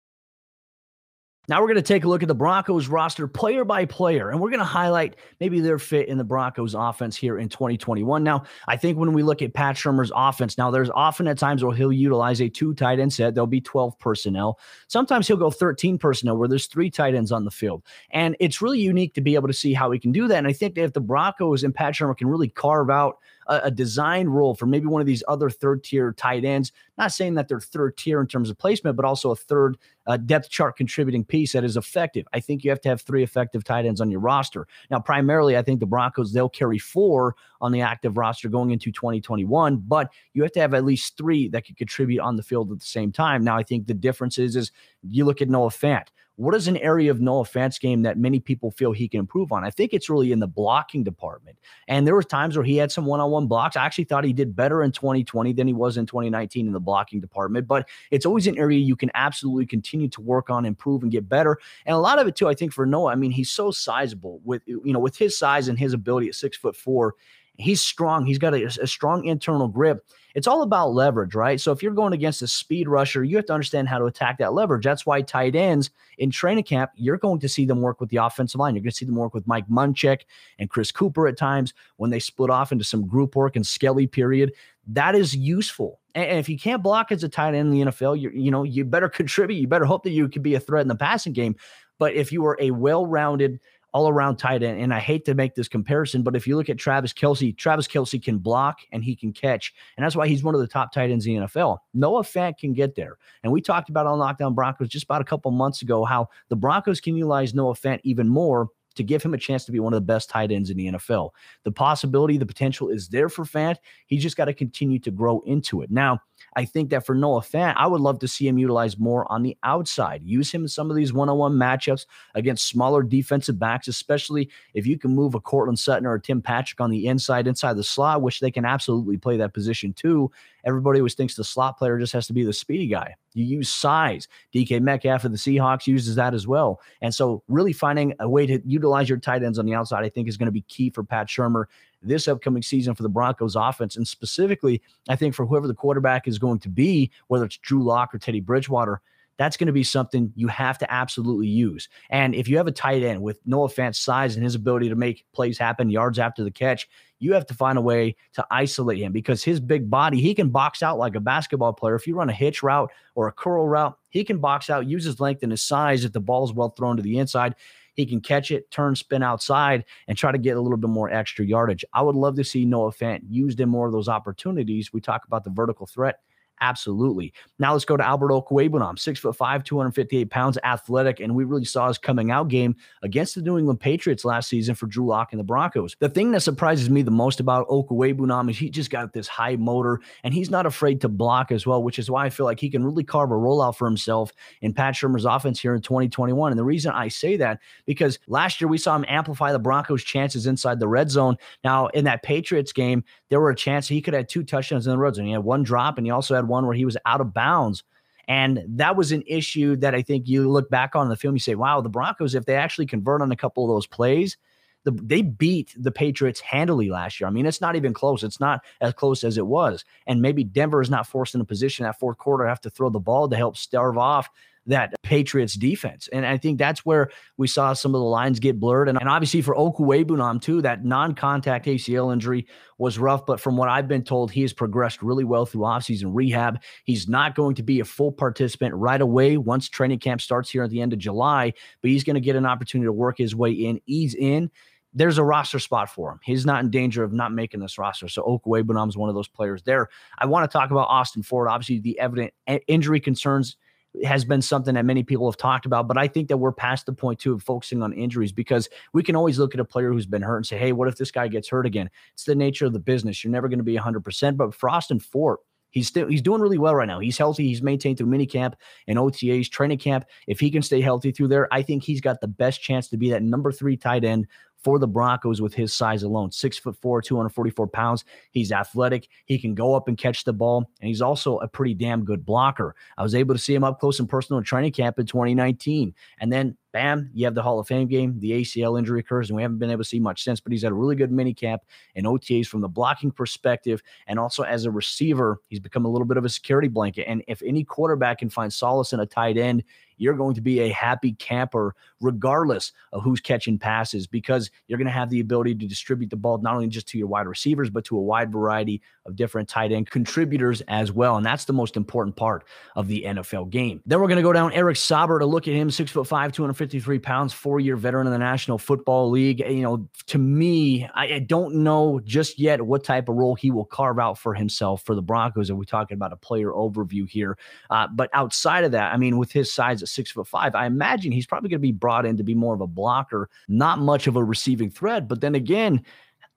Now 1.50 1.62
we're 1.62 1.68
going 1.68 1.78
to 1.78 1.82
take 1.82 2.04
a 2.04 2.08
look 2.08 2.22
at 2.22 2.28
the 2.28 2.36
Broncos 2.36 2.88
roster 2.90 3.28
player 3.28 3.66
by 3.66 3.86
player, 3.86 4.30
and 4.30 4.40
we're 4.40 4.52
going 4.52 4.60
to 4.60 4.66
highlight 4.66 5.16
maybe 5.40 5.60
their 5.62 5.80
fit 5.80 6.08
in 6.08 6.20
the 6.20 6.24
Broncos 6.24 6.76
offense 6.76 7.16
here 7.16 7.40
in 7.40 7.50
2021. 7.50 8.24
Now, 8.24 8.44
I 8.68 8.78
think 8.78 9.00
when 9.00 9.14
we 9.14 9.24
look 9.24 9.42
at 9.42 9.56
Pat 9.56 9.76
Shurmur's 9.76 10.12
offense, 10.16 10.60
now 10.60 10.70
there's 10.70 10.92
often 10.92 11.28
at 11.28 11.40
times 11.40 11.64
where 11.64 11.76
he'll 11.76 11.92
utilize 11.92 12.40
a 12.40 12.50
two 12.50 12.76
tight 12.76 13.00
end 13.00 13.12
set. 13.12 13.34
There'll 13.34 13.48
be 13.48 13.62
12 13.62 13.98
personnel. 13.98 14.60
Sometimes 14.90 15.28
he'll 15.28 15.38
go 15.38 15.50
13 15.50 15.98
personnel 15.98 16.38
where 16.38 16.48
there's 16.48 16.68
three 16.68 16.92
tight 16.92 17.16
ends 17.16 17.32
on 17.32 17.46
the 17.46 17.52
field. 17.52 17.82
And 18.12 18.36
it's 18.40 18.62
really 18.62 18.80
unique 18.80 19.16
to 19.16 19.22
be 19.22 19.34
able 19.34 19.48
to 19.48 19.54
see 19.54 19.74
how 19.74 19.90
he 19.90 19.98
can 19.98 20.12
do 20.12 20.28
that. 20.28 20.38
And 20.38 20.48
I 20.48 20.54
think 20.54 20.76
that 20.76 20.84
if 20.84 20.94
the 20.94 21.02
Broncos 21.02 21.64
and 21.64 21.74
Pat 21.74 21.96
Shurmur 21.96 22.16
can 22.16 22.28
really 22.28 22.50
carve 22.50 22.92
out 22.92 23.18
a, 23.50 23.62
a 23.66 23.72
design 23.72 24.28
role 24.28 24.56
for 24.56 24.66
maybe 24.66 24.86
one 24.86 25.02
of 25.02 25.08
these 25.08 25.24
other 25.28 25.50
third 25.50 25.84
tier 25.84 26.14
tight 26.14 26.46
ends. 26.46 26.72
Not 26.98 27.12
saying 27.12 27.34
that 27.34 27.48
they're 27.48 27.60
third 27.60 27.98
tier 27.98 28.22
in 28.22 28.28
terms 28.28 28.50
of 28.50 28.58
placement, 28.58 28.96
but 28.96 29.06
also 29.06 29.32
a 29.32 29.36
third 29.36 29.78
uh, 30.08 30.18
depth 30.18 30.50
chart 30.50 30.78
contributing 30.78 31.26
piece 31.26 31.54
that 31.54 31.64
is 31.64 31.76
effective. 31.76 32.26
I 32.34 32.40
think 32.40 32.64
you 32.64 32.70
have 32.70 32.82
to 32.82 32.90
have 32.90 33.02
three 33.02 33.24
effective 33.24 33.64
tight 33.64 33.86
ends 33.86 34.00
on 34.00 34.10
your 34.10 34.20
roster. 34.20 34.68
Now, 34.90 35.00
primarily, 35.00 35.58
I 35.58 35.62
think 35.62 35.80
the 35.80 35.86
Broncos, 35.86 36.32
they'll 36.32 36.50
carry 36.50 36.78
four 36.78 37.36
on 37.62 37.72
the 37.72 37.82
active 37.82 38.18
roster 38.18 38.50
going 38.50 38.72
into 38.72 38.92
2021, 38.92 39.78
but 39.88 40.12
you 40.34 40.44
have 40.44 40.52
to 40.54 40.62
have 40.62 40.74
at 40.74 40.86
least 40.86 41.18
three 41.18 41.50
that 41.50 41.66
could 41.66 41.78
contribute 41.78 42.22
on 42.22 42.36
the 42.36 42.44
field 42.44 42.72
at 42.72 42.80
the 42.80 42.86
same 42.86 43.12
time. 43.12 43.44
Now, 43.44 43.58
I 43.58 43.64
think 43.64 43.88
the 43.88 43.94
difference 43.94 44.38
is, 44.38 44.56
is 44.56 44.72
you 45.02 45.26
look 45.26 45.42
at 45.42 45.50
Noah 45.50 45.70
Fant. 45.70 46.08
What 46.40 46.56
is 46.56 46.70
an 46.70 46.78
area 46.78 47.12
of 47.12 47.20
Noah 47.20 47.44
Fant's 47.44 47.78
game 47.78 48.04
that 48.04 48.18
many 48.18 48.40
people 48.40 48.72
feel 48.72 48.94
he 48.94 49.10
can 49.10 49.20
improve 49.20 49.52
on? 49.52 49.66
I 49.66 49.72
think 49.72 49.94
it's 49.94 50.10
really 50.10 50.32
in 50.32 50.40
the 50.40 50.48
blocking 50.48 51.04
department. 51.04 51.58
And 51.90 52.08
there 52.08 52.16
were 52.16 52.24
times 52.24 52.56
where 52.56 52.64
he 52.64 52.78
had 52.78 52.94
some 52.94 53.06
one-on-one 53.06 53.48
blocks. 53.48 53.76
I 53.76 53.86
actually 53.86 54.06
thought 54.06 54.24
he 54.24 54.32
did 54.32 54.56
better 54.56 54.82
in 54.82 54.94
2020 54.94 55.52
than 55.52 55.68
he 55.68 55.74
was 55.74 55.98
in 55.98 56.06
2019 56.06 56.66
in 56.66 56.72
the 56.72 56.80
blocking 56.80 57.20
department. 57.20 57.68
But 57.68 57.90
it's 58.10 58.26
always 58.26 58.48
an 58.48 58.58
area 58.58 58.80
you 58.80 58.96
can 58.96 59.12
absolutely 59.16 59.66
continue 59.66 60.08
to 60.08 60.22
work 60.22 60.50
on, 60.50 60.64
improve, 60.64 61.04
and 61.04 61.12
get 61.12 61.28
better. 61.28 61.60
And 61.86 61.94
a 61.94 62.00
lot 62.00 62.20
of 62.20 62.28
it 62.28 62.38
too, 62.38 62.48
I 62.48 62.54
think, 62.54 62.72
for 62.72 62.86
Noah. 62.86 63.12
I 63.12 63.16
mean, 63.16 63.32
he's 63.32 63.52
so 63.52 63.70
sizable 63.70 64.40
with 64.46 64.62
you 64.66 64.94
know 64.94 65.00
with 65.00 65.18
his 65.18 65.38
size 65.38 65.68
and 65.68 65.78
his 65.78 65.92
ability 65.92 66.30
at 66.30 66.36
six 66.36 66.56
foot 66.56 66.78
four 66.78 67.16
he's 67.60 67.82
strong. 67.82 68.26
He's 68.26 68.40
got 68.40 68.54
a, 68.54 68.64
a, 68.64 68.88
strong 68.88 69.26
internal 69.26 69.68
grip. 69.68 70.06
It's 70.36 70.48
all 70.48 70.62
about 70.62 70.94
leverage, 70.94 71.36
right? 71.36 71.60
So 71.60 71.72
if 71.72 71.82
you're 71.82 71.94
going 71.94 72.14
against 72.14 72.42
a 72.42 72.48
speed 72.48 72.88
rusher, 72.88 73.24
you 73.24 73.36
have 73.38 73.46
to 73.48 73.54
understand 73.54 73.90
how 73.90 73.98
to 73.98 74.06
attack 74.06 74.38
that 74.40 74.54
leverage. 74.54 74.84
That's 74.84 75.06
why 75.06 75.22
tight 75.22 75.56
ends 75.56 75.90
in 76.18 76.30
training 76.30 76.66
camp, 76.66 76.92
you're 76.96 77.18
going 77.18 77.40
to 77.40 77.50
see 77.50 77.66
them 77.66 77.82
work 77.82 78.00
with 78.00 78.10
the 78.10 78.18
offensive 78.18 78.60
line. 78.60 78.76
You're 78.76 78.84
going 78.84 78.92
to 78.92 78.98
see 78.98 79.06
them 79.06 79.16
work 79.16 79.34
with 79.34 79.48
Mike 79.48 79.68
Munchak 79.68 80.22
and 80.60 80.70
Chris 80.70 80.92
Cooper 80.92 81.28
at 81.28 81.38
times 81.38 81.74
when 81.98 82.12
they 82.12 82.20
split 82.20 82.50
off 82.50 82.72
into 82.72 82.84
some 82.84 83.08
group 83.08 83.36
work 83.36 83.56
and 83.56 83.66
skelly 83.66 84.08
period. 84.08 84.54
That 84.88 85.16
is 85.16 85.36
useful. 85.36 86.00
And 86.16 86.40
if 86.40 86.50
you 86.50 86.58
can't 86.58 86.84
block 86.84 87.12
as 87.12 87.24
a 87.24 87.30
tight 87.30 87.54
end 87.54 87.72
in 87.72 87.72
the 87.72 87.92
NFL, 87.92 88.20
you 88.20 88.32
you 88.32 88.50
know 88.52 88.64
you 88.64 88.84
better 88.86 89.10
contribute. 89.20 89.58
You 89.58 89.68
better 89.68 89.86
hope 89.86 90.04
that 90.04 90.12
you 90.12 90.28
could 90.28 90.44
be 90.44 90.56
a 90.56 90.60
threat 90.60 90.82
in 90.82 90.88
the 90.88 90.96
passing 90.96 91.34
game. 91.34 91.56
But 92.00 92.14
if 92.14 92.32
you 92.32 92.46
are 92.46 92.58
a 92.62 92.72
well-rounded 92.72 93.60
all 93.94 94.08
around 94.08 94.38
tight 94.38 94.64
end. 94.64 94.80
And 94.80 94.94
I 94.94 95.00
hate 95.00 95.26
to 95.26 95.34
make 95.34 95.56
this 95.56 95.68
comparison, 95.68 96.24
but 96.24 96.36
if 96.36 96.48
you 96.48 96.56
look 96.56 96.70
at 96.70 96.78
Travis 96.78 97.14
Kelce, 97.14 97.56
Travis 97.58 97.88
Kelce 97.88 98.22
can 98.22 98.38
block 98.38 98.80
and 98.92 99.04
he 99.04 99.16
can 99.16 99.34
catch. 99.34 99.74
And 99.98 100.06
that's 100.06 100.16
why 100.16 100.28
he's 100.28 100.44
one 100.44 100.56
of 100.56 100.62
the 100.62 100.68
top 100.68 100.94
tight 100.94 101.10
ends 101.10 101.26
in 101.26 101.36
the 101.40 101.48
NFL. 101.48 101.80
Noah 101.94 102.24
Fant 102.24 102.58
can 102.58 102.74
get 102.74 102.96
there. 102.96 103.18
And 103.44 103.52
we 103.52 103.62
talked 103.62 103.90
about 103.90 104.06
on 104.06 104.20
Locked 104.20 104.42
On 104.42 104.54
Broncos 104.54 104.90
just 104.90 105.06
about 105.06 105.22
a 105.22 105.26
couple 105.26 105.52
months 105.52 105.82
ago 105.82 106.06
how 106.06 106.30
the 106.50 106.56
Broncos 106.56 107.02
can 107.02 107.16
utilize 107.16 107.54
Noah 107.54 107.74
Fant 107.74 108.00
even 108.04 108.28
more 108.28 108.70
to 108.96 109.04
give 109.04 109.24
him 109.24 109.34
a 109.34 109.38
chance 109.38 109.66
to 109.66 109.72
be 109.72 109.80
one 109.80 109.94
of 109.94 109.98
the 109.98 110.06
best 110.06 110.30
tight 110.30 110.52
ends 110.52 110.70
in 110.70 110.78
the 110.78 110.92
NFL. 110.92 111.30
The 111.64 111.72
possibility, 111.72 112.38
the 112.38 112.46
potential 112.46 112.90
is 112.90 113.08
there 113.08 113.30
for 113.30 113.46
Fant. 113.46 113.78
He's 114.08 114.22
just 114.22 114.36
got 114.38 114.46
to 114.46 114.54
continue 114.54 115.00
to 115.00 115.12
grow 115.12 115.42
into 115.46 115.82
it. 115.82 115.92
Now, 115.92 116.20
I 116.56 116.66
think 116.66 116.90
that 116.90 117.06
for 117.06 117.16
Noah 117.16 117.42
Fant, 117.42 117.76
I 117.78 117.88
would 117.88 118.02
love 118.02 118.20
to 118.20 118.28
see 118.28 118.48
him 118.48 118.58
utilized 118.58 119.00
more 119.00 119.30
on 119.32 119.44
the 119.44 119.58
outside. 119.64 120.24
Use 120.24 120.52
him 120.52 120.64
in 120.64 120.68
some 120.68 120.90
of 120.90 120.96
these 120.96 121.14
one-on-one 121.14 121.54
matchups 121.54 122.06
against 122.36 122.68
smaller 122.68 123.04
defensive 123.04 123.60
backs, 123.60 123.88
especially 123.88 124.50
if 124.74 124.86
you 124.86 124.98
can 124.98 125.16
move 125.16 125.36
a 125.36 125.40
Courtland 125.40 125.80
Sutton 125.80 126.06
or 126.06 126.16
a 126.16 126.22
Tim 126.22 126.42
Patrick 126.42 126.82
on 126.82 126.90
the 126.90 127.08
inside, 127.08 127.48
inside 127.48 127.78
the 127.78 127.84
slot, 127.84 128.22
which 128.22 128.40
they 128.40 128.52
can 128.52 128.66
absolutely 128.66 129.18
play 129.18 129.38
that 129.38 129.54
position 129.54 129.94
too. 129.94 130.32
Everybody 130.66 131.00
always 131.00 131.16
thinks 131.16 131.36
the 131.36 131.44
slot 131.44 131.78
player 131.78 131.98
just 131.98 132.14
has 132.14 132.28
to 132.28 132.34
be 132.34 132.44
the 132.44 132.54
speedy 132.54 132.88
guy. 132.88 133.16
You 133.34 133.46
use 133.46 133.70
size. 133.70 134.28
DK 134.54 134.82
Metcalf 134.82 135.24
of 135.24 135.32
the 135.32 135.38
Seahawks 135.38 135.88
uses 135.88 136.16
that 136.16 136.34
as 136.34 136.48
well. 136.48 136.82
And 137.02 137.14
so, 137.14 137.44
really 137.48 137.74
finding 137.74 138.14
a 138.20 138.28
way 138.28 138.46
to 138.48 138.60
utilize 138.66 139.08
your 139.08 139.20
tight 139.20 139.44
ends 139.44 139.60
on 139.60 139.66
the 139.66 139.76
outside, 139.76 140.04
I 140.04 140.10
think, 140.10 140.28
is 140.28 140.38
going 140.38 140.48
to 140.48 140.52
be 140.52 140.62
key 140.62 140.90
for 140.90 141.04
Pat 141.04 141.28
Shurmur 141.28 141.66
this 142.02 142.28
upcoming 142.28 142.62
season 142.62 142.96
for 142.96 143.04
the 143.04 143.10
Broncos 143.10 143.56
offense. 143.56 143.96
And 143.96 144.08
specifically, 144.08 144.82
I 145.08 145.16
think 145.16 145.36
for 145.36 145.46
whoever 145.46 145.68
the 145.68 145.74
quarterback 145.74 146.28
is 146.28 146.40
going 146.40 146.60
to 146.60 146.70
be, 146.70 147.12
whether 147.28 147.46
it's 147.46 147.58
Drew 147.58 147.84
Lock 147.84 148.14
or 148.14 148.20
Teddy 148.20 148.40
Bridgewater, 148.40 149.02
that's 149.40 149.56
going 149.56 149.68
to 149.68 149.74
be 149.74 149.86
something 149.86 150.34
you 150.36 150.50
have 150.50 150.78
to 150.80 150.94
absolutely 150.94 151.48
use. 151.48 151.88
And 152.10 152.36
if 152.36 152.50
you 152.50 152.58
have 152.58 152.68
a 152.68 152.74
tight 152.74 153.04
end 153.04 153.22
with 153.22 153.40
Noah 153.46 153.70
Fant's 153.70 153.98
size 153.98 154.36
and 154.36 154.44
his 154.44 154.54
ability 154.54 154.90
to 154.90 154.96
make 154.96 155.26
plays 155.34 155.58
happen, 155.58 155.90
yards 155.90 156.20
after 156.20 156.44
the 156.44 156.52
catch, 156.52 156.90
you 157.20 157.34
have 157.34 157.46
to 157.46 157.54
find 157.54 157.78
a 157.78 157.82
way 157.82 158.18
to 158.34 158.46
isolate 158.52 159.00
him 159.00 159.14
because 159.14 159.42
his 159.42 159.62
big 159.62 159.90
body, 159.90 160.20
he 160.20 160.34
can 160.34 160.50
box 160.50 160.84
out 160.84 160.98
like 160.98 161.16
a 161.16 161.22
basketball 161.22 161.72
player. 161.72 161.96
If 161.96 162.06
you 162.06 162.16
run 162.16 162.30
a 162.30 162.34
hitch 162.34 162.62
route 162.62 162.92
or 163.16 163.30
a 163.30 163.32
curl 163.32 163.66
route, 163.66 163.98
he 164.10 164.26
can 164.26 164.40
box 164.40 164.70
out, 164.70 164.88
use 164.88 165.06
his 165.06 165.22
length 165.22 165.42
and 165.42 165.52
his 165.54 165.64
size 165.64 166.04
if 166.04 166.12
the 166.12 166.20
ball 166.20 166.44
is 166.44 166.52
well 166.52 166.70
thrown 166.70 166.98
to 166.98 167.04
the 167.04 167.18
inside. 167.18 167.56
He 168.00 168.06
can 168.06 168.22
catch 168.22 168.50
it, 168.50 168.72
turn, 168.72 168.96
spin 168.96 169.22
outside, 169.22 169.84
and 170.08 170.18
try 170.18 170.32
to 170.32 170.38
get 170.38 170.56
a 170.56 170.62
little 170.62 170.78
bit 170.78 170.90
more 170.90 171.10
extra 171.10 171.44
yardage. 171.44 171.84
I 171.94 172.02
would 172.02 172.16
love 172.16 172.38
to 172.38 172.46
see 172.46 172.64
Noah 172.64 172.94
Fant 172.94 173.24
used 173.30 173.60
in 173.60 173.68
more 173.68 173.88
of 173.88 173.92
those 173.92 174.08
opportunities. 174.08 174.94
We 174.94 175.02
talk 175.02 175.26
about 175.28 175.44
the 175.44 175.50
vertical 175.50 175.86
threat 175.86 176.22
Absolutely. 176.62 177.34
Now 177.58 177.74
let's 177.74 177.86
go 177.86 177.96
to 177.96 178.06
Albert 178.06 178.30
Okwuegbunam, 178.30 179.00
six 179.00 179.20
foot 179.20 179.36
five, 179.36 179.64
258 179.64 180.30
pounds, 180.30 180.58
athletic. 180.64 181.20
And 181.20 181.36
we 181.36 181.44
really 181.46 181.66
saw 181.66 181.88
his 181.88 181.98
coming 181.98 182.32
out 182.32 182.50
game 182.50 182.76
against 183.02 183.36
the 183.36 183.42
New 183.42 183.58
England 183.58 183.80
Patriots 183.80 184.26
last 184.26 184.50
season 184.50 184.76
for 184.76 184.88
Drew 184.88 185.06
Lock 185.06 185.32
and 185.32 185.40
the 185.40 185.44
Broncos. 185.44 185.96
The 186.00 186.10
thing 186.10 186.32
that 186.32 186.42
surprises 186.42 186.90
me 186.90 187.02
the 187.02 187.12
most 187.12 187.40
about 187.40 187.68
Okwuegbunam 187.70 188.50
is 188.50 188.58
he 188.58 188.70
just 188.70 188.90
got 188.90 189.14
this 189.14 189.28
high 189.28 189.56
motor 189.56 190.02
and 190.24 190.34
he's 190.34 190.50
not 190.50 190.66
afraid 190.66 191.02
to 191.02 191.10
block 191.10 191.52
as 191.52 191.66
well, 191.66 191.82
which 191.82 192.00
is 192.00 192.12
why 192.12 192.26
I 192.26 192.30
feel 192.30 192.46
like 192.46 192.60
he 192.60 192.70
can 192.70 192.84
really 192.84 193.04
carve 193.04 193.32
a 193.32 193.36
rollout 193.36 193.78
for 193.78 193.88
himself 193.88 194.32
in 194.62 194.74
Pat 194.74 194.96
Shurmur's 194.96 195.26
offense 195.26 195.60
here 195.60 195.76
in 195.76 195.82
2021. 195.82 196.52
And 196.52 196.60
the 196.60 196.64
reason 196.64 196.92
I 196.92 197.08
say 197.08 197.38
that, 197.38 197.60
because 197.86 198.20
last 198.28 198.60
year 198.60 198.68
we 198.68 198.78
saw 198.78 198.96
him 198.96 199.06
amplify 199.08 199.52
the 199.52 199.60
Broncos' 199.60 200.04
chances 200.04 200.46
inside 200.46 200.80
the 200.80 200.88
red 200.88 201.10
zone. 201.10 201.38
Now, 201.64 201.88
in 201.88 202.04
that 202.06 202.24
Patriots 202.24 202.74
game, 202.74 203.04
there 203.30 203.40
were 203.40 203.52
a 203.52 203.56
chance 203.56 203.88
he 203.88 204.02
could 204.02 204.14
have 204.14 204.28
two 204.28 204.44
touchdowns 204.44 204.88
in 204.88 204.92
the 204.92 204.98
red 204.98 205.16
zone. 205.16 205.26
He 205.26 205.32
had 205.32 205.44
one 205.44 205.64
drop 205.64 205.98
and 205.98 206.06
he 206.06 206.12
also 206.12 206.36
had 206.36 206.48
one 206.50 206.66
where 206.66 206.76
he 206.76 206.86
was 206.86 206.98
out 207.06 207.22
of 207.22 207.34
bounds. 207.34 207.84
And 208.28 208.64
that 208.68 208.96
was 208.96 209.12
an 209.12 209.24
issue 209.26 209.76
that 209.78 209.96
I 209.96 210.02
think 210.02 210.28
you 210.28 210.50
look 210.50 210.70
back 210.70 210.96
on 210.96 211.10
the 211.10 211.16
film, 211.16 211.36
you 211.36 211.40
say, 211.40 211.56
wow, 211.56 211.82
the 211.82 211.90
Broncos, 211.90 212.36
if 212.36 212.46
they 212.46 212.56
actually 212.56 212.86
convert 212.86 213.22
on 213.22 213.32
a 213.32 213.36
couple 213.36 213.64
of 213.64 213.76
those 213.76 213.88
plays, 213.88 214.38
the, 214.84 214.92
they 214.92 215.22
beat 215.22 215.74
the 215.76 215.92
Patriots 215.92 216.40
handily 216.40 216.90
last 216.90 217.20
year. 217.20 217.28
I 217.28 217.32
mean, 217.32 217.46
it's 217.46 217.60
not 217.60 217.76
even 217.76 217.94
close. 217.94 218.24
It's 218.24 218.40
not 218.40 218.62
as 218.82 218.94
close 218.94 219.24
as 219.24 219.38
it 219.38 219.48
was. 219.48 219.84
And 220.08 220.22
maybe 220.22 220.44
Denver 220.44 220.82
is 220.82 220.90
not 220.90 221.08
forced 221.08 221.36
in 221.36 221.42
a 221.42 221.46
position 221.46 221.84
that 221.84 222.00
fourth 222.00 222.18
quarter 222.18 222.48
have 222.48 222.62
to 222.62 222.70
throw 222.70 222.90
the 222.90 223.00
ball 223.00 223.28
to 223.28 223.36
help 223.36 223.58
starve 223.58 223.98
off 223.98 224.30
that 224.70 224.94
Patriots 225.04 225.56
defense. 225.56 226.08
And 226.14 226.26
I 226.26 226.38
think 226.38 226.60
that's 226.60 226.86
where 226.86 227.10
we 227.38 227.48
saw 227.48 227.74
some 227.74 227.96
of 227.96 228.00
the 228.00 228.06
lines 228.06 228.40
get 228.40 228.60
blurred. 228.60 228.88
And, 228.88 229.00
and 229.00 229.10
obviously 229.10 229.42
for 229.42 229.56
Okwuegbunam 229.56 230.42
too, 230.42 230.62
that 230.62 230.86
non-contact 230.86 231.66
ACL 231.66 232.14
injury 232.14 232.48
was 232.78 233.00
rough. 233.00 233.26
But 233.26 233.42
from 233.42 233.58
what 233.58 233.68
I've 233.68 233.88
been 233.88 234.04
told, 234.04 234.32
he 234.32 234.42
has 234.44 234.54
progressed 234.54 235.02
really 235.02 235.24
well 235.24 235.46
through 235.46 235.62
offseason 235.62 236.12
rehab. 236.14 236.62
He's 236.86 237.08
not 237.08 237.36
going 237.36 237.56
to 237.56 237.64
be 237.64 237.80
a 237.80 237.86
full 237.86 238.12
participant 238.12 238.76
right 238.76 239.02
away 239.02 239.38
once 239.38 239.68
training 239.68 240.00
camp 240.00 240.22
starts 240.22 240.50
here 240.50 240.64
at 240.64 240.70
the 240.70 240.82
end 240.82 240.94
of 240.94 241.00
July, 241.00 241.52
but 241.82 241.90
he's 241.90 242.04
going 242.04 242.16
to 242.16 242.22
get 242.22 242.36
an 242.36 242.46
opportunity 242.46 242.86
to 242.86 242.94
work 242.94 243.18
his 243.18 243.36
way 243.36 243.52
in, 243.52 243.82
ease 243.88 244.14
in 244.14 244.52
there's 244.92 245.20
a 245.20 245.24
roster 245.24 245.60
spot 245.60 245.88
for 245.88 246.12
him. 246.12 246.20
He's 246.24 246.48
not 246.48 246.64
in 246.64 246.72
danger 246.72 247.04
of 247.04 247.14
not 247.14 247.32
making 247.32 247.60
this 247.60 247.78
roster. 247.78 248.08
So 248.08 248.24
Okwuegbunam 248.24 248.90
is 248.90 248.98
one 248.98 249.08
of 249.08 249.14
those 249.14 249.28
players 249.28 249.62
there. 249.62 249.88
I 250.18 250.26
want 250.26 250.50
to 250.50 250.58
talk 250.58 250.72
about 250.72 250.88
Austin 250.90 251.22
Fort. 251.22 251.48
Obviously, 251.48 251.80
the 251.80 252.00
evident 252.00 252.34
eh, 252.48 252.58
injury 252.68 253.00
concerns 253.00 253.56
has 254.04 254.24
been 254.24 254.42
something 254.42 254.76
that 254.76 254.86
many 254.86 255.04
people 255.04 255.30
have 255.30 255.38
talked 255.38 255.66
about. 255.66 255.88
But 255.88 255.98
I 255.98 256.08
think 256.08 256.28
that 256.28 256.38
we're 256.38 256.52
past 256.52 256.86
the 256.86 256.94
point 256.94 257.20
too 257.20 257.34
of 257.34 257.44
focusing 257.44 257.82
on 257.82 257.94
injuries 257.94 258.32
because 258.32 258.70
we 258.94 259.04
can 259.04 259.16
always 259.16 259.40
look 259.40 259.54
at 259.54 259.60
a 259.60 259.66
player 259.66 259.92
who's 259.92 260.06
been 260.06 260.22
hurt 260.22 260.38
and 260.38 260.46
say, 260.46 260.58
hey, 260.58 260.72
what 260.72 260.88
if 260.88 260.98
this 260.98 261.12
guy 261.12 261.28
gets 261.28 261.50
hurt 261.50 261.66
again? 261.66 261.90
It's 262.14 262.24
the 262.24 262.36
nature 262.36 262.66
of 262.66 262.74
the 262.74 262.80
business. 262.80 263.24
You're 263.24 263.32
never 263.32 263.48
going 263.48 263.60
to 263.60 263.64
be 263.64 263.78
100%. 263.78 264.38
But 264.38 264.56
Austin 264.64 265.00
Fort, 265.00 265.40
He's 265.72 265.88
still 265.88 266.08
he's 266.08 266.22
doing 266.22 266.42
really 266.42 266.58
well 266.58 266.76
right 266.76 266.88
now. 266.88 267.00
He's 267.00 267.18
healthy. 267.18 267.48
He's 267.48 267.62
maintained 267.62 267.98
through 267.98 268.08
minicamp 268.08 268.54
and 268.88 268.98
OTAs, 268.98 269.50
training 269.50 269.78
camp. 269.78 270.06
If 270.28 270.40
he 270.40 270.50
can 270.50 270.62
stay 270.62 270.82
healthy 270.82 271.12
through 271.12 271.28
there, 271.28 271.48
I 271.54 271.62
think 271.62 271.84
he's 271.84 272.02
got 272.02 272.22
the 272.22 272.28
best 272.28 272.62
chance 272.62 272.88
to 272.90 272.98
be 272.98 273.12
that 273.12 273.22
number 273.22 273.52
three 273.52 273.78
tight 273.78 274.04
end 274.04 274.28
for 274.64 274.80
the 274.80 274.88
Broncos 274.88 275.42
with 275.42 275.54
his 275.54 275.74
size 275.74 276.04
alone. 276.04 276.32
Six 276.32 276.58
foot 276.58 276.76
four, 276.82 277.02
244 277.02 277.68
pounds. 277.68 278.06
He's 278.32 278.52
athletic. 278.52 279.08
He 279.26 279.38
can 279.38 279.56
go 279.56 279.74
up 279.74 279.88
and 279.88 279.98
catch 279.98 280.24
the 280.24 280.34
ball. 280.34 280.70
And 280.82 280.88
he's 280.88 281.02
also 281.02 281.38
a 281.38 281.48
pretty 281.48 281.74
damn 281.74 282.04
good 282.04 282.26
blocker. 282.26 282.76
I 282.98 283.04
was 283.04 283.16
able 283.16 283.36
to 283.36 283.40
see 283.40 283.56
him 283.56 283.64
up 283.64 283.80
close 283.80 284.00
and 284.00 284.10
personal 284.10 284.38
in 284.38 284.44
training 284.44 284.72
camp 284.72 285.00
in 285.00 285.06
2019. 285.06 285.94
And 286.20 286.32
then 286.32 286.58
bam, 286.72 287.10
you 287.14 287.26
have 287.26 287.36
the 287.36 287.42
Hall 287.42 287.60
of 287.60 287.68
Fame 287.68 287.88
game. 287.88 288.20
The 288.20 288.32
ACL 288.32 288.78
injury 288.78 289.00
occurs, 289.00 289.30
and 289.30 289.36
we 289.36 289.42
haven't 289.42 289.58
been 289.58 289.72
able 289.72 289.84
to 289.84 289.90
see 289.90 290.00
much 290.00 290.24
since. 290.24 290.40
But 290.40 290.52
he's 290.52 290.64
had 290.64 290.72
a 290.72 290.76
really 290.76 290.96
good 290.96 291.12
mini 291.12 291.34
camp 291.34 291.64
and 291.96 292.06
OTAs 292.06 292.48
from 292.48 292.62
the 292.62 292.68
blocking 292.68 293.12
perspective, 293.12 293.82
and 294.08 294.20
also 294.20 294.44
as 294.44 294.66
a 294.66 294.72
receiver, 294.72 295.42
he's 295.48 295.60
become 295.60 295.86
a 295.86 295.90
little 295.90 296.06
bit 296.06 296.18
of 296.18 296.26
a 296.26 296.30
security 296.30 296.68
blanket. 296.68 297.06
And 297.08 297.24
if 297.28 297.42
any 297.42 297.64
quarterback 297.64 298.20
can 298.20 298.30
find 298.30 298.52
solace 298.52 298.94
in 298.94 299.00
a 299.00 299.06
tight 299.06 299.38
end, 299.38 299.64
you're 300.00 300.16
going 300.16 300.36
to 300.36 300.42
be 300.42 300.62
a 300.62 300.70
happy 300.70 301.14
camper 301.14 301.76
regardless 302.02 302.72
of 302.94 303.04
who's 303.04 303.20
catching 303.20 303.58
passes 303.60 304.08
because 304.08 304.50
you're 304.68 304.78
going 304.78 304.88
to 304.88 304.92
have 304.92 305.10
the 305.10 305.20
ability 305.20 305.54
to 305.56 305.68
distribute 305.68 306.10
the 306.10 306.16
ball 306.16 306.38
not 306.40 306.56
only 306.56 306.68
just 306.68 306.88
to 306.88 306.98
your 306.98 307.08
wide 307.08 307.28
receivers, 307.28 307.70
but 307.70 307.84
to 307.86 307.98
a 307.98 308.02
wide 308.02 308.32
variety 308.32 308.82
of 309.06 309.16
different 309.16 309.50
tight 309.50 309.72
end 309.72 309.90
contributors 309.90 310.62
as 310.68 310.92
well. 310.92 311.18
And 311.18 311.26
that's 311.26 311.46
the 311.46 311.54
most 311.54 311.76
important 311.76 312.16
part 312.16 312.46
of 312.76 312.88
the 312.88 313.04
NFL 313.06 313.50
game. 313.50 313.82
Then 313.86 314.00
we're 314.00 314.08
going 314.08 314.18
to 314.18 314.24
go 314.24 314.34
down 314.34 314.54
Eric 314.54 314.78
Saubert 314.78 315.20
to 315.20 315.26
look 315.26 315.48
at 315.48 315.54
him, 315.54 315.70
six 315.70 315.92
foot 315.92 316.08
five, 316.08 316.32
253 316.32 317.00
pounds, 317.00 317.34
four 317.34 317.60
year 317.60 317.76
veteran 317.76 318.08
in 318.08 318.14
the 318.14 318.20
National 318.20 318.58
Football 318.58 319.10
League. 319.10 319.40
You 319.40 319.62
know, 319.62 319.90
to 320.08 320.18
me, 320.18 320.88
I, 320.94 321.16
I 321.16 321.20
don't 321.20 321.56
know 321.56 322.00
just 322.04 322.40
yet 322.40 322.62
what 322.62 322.84
type 322.84 323.10
of 323.10 323.16
role 323.16 323.36
he 323.36 323.52
will 323.52 323.66
carve 323.66 324.00
out 324.00 324.18
for 324.18 324.34
himself 324.34 324.84
for 324.84 324.96
the 324.96 325.02
Broncos. 325.02 325.50
Are 325.50 325.56
we 325.56 325.66
talking 325.66 325.96
about 325.96 326.14
a 326.14 326.18
player 326.18 326.52
overview 326.52 327.10
here? 327.10 327.38
Uh, 327.70 327.88
but 327.92 328.10
outside 328.14 328.64
of 328.64 328.72
that, 328.72 328.94
I 328.94 328.98
mean, 328.98 329.18
with 329.18 329.32
his 329.32 329.52
size 329.52 329.82
at 329.84 329.89
six 329.90 330.12
foot 330.12 330.28
five, 330.28 330.56
I 330.56 330.66
imagine 330.66 331.12
he's 331.12 331.28
probably 331.28 331.50
going 331.50 331.60
to 331.60 331.68
be 331.68 331.72
brought 331.72 332.06
in 332.06 332.18
to 332.18 332.24
be 332.24 332.36
more 332.36 332.54
of 332.54 332.62
a 332.62 332.68
blocker, 332.68 333.30
not 333.48 333.80
much 333.80 334.08
of 334.08 334.16
a 334.16 334.24
receiving 334.24 334.70
threat. 334.70 335.08
But 335.08 335.22
then 335.22 335.36
again, 335.36 335.84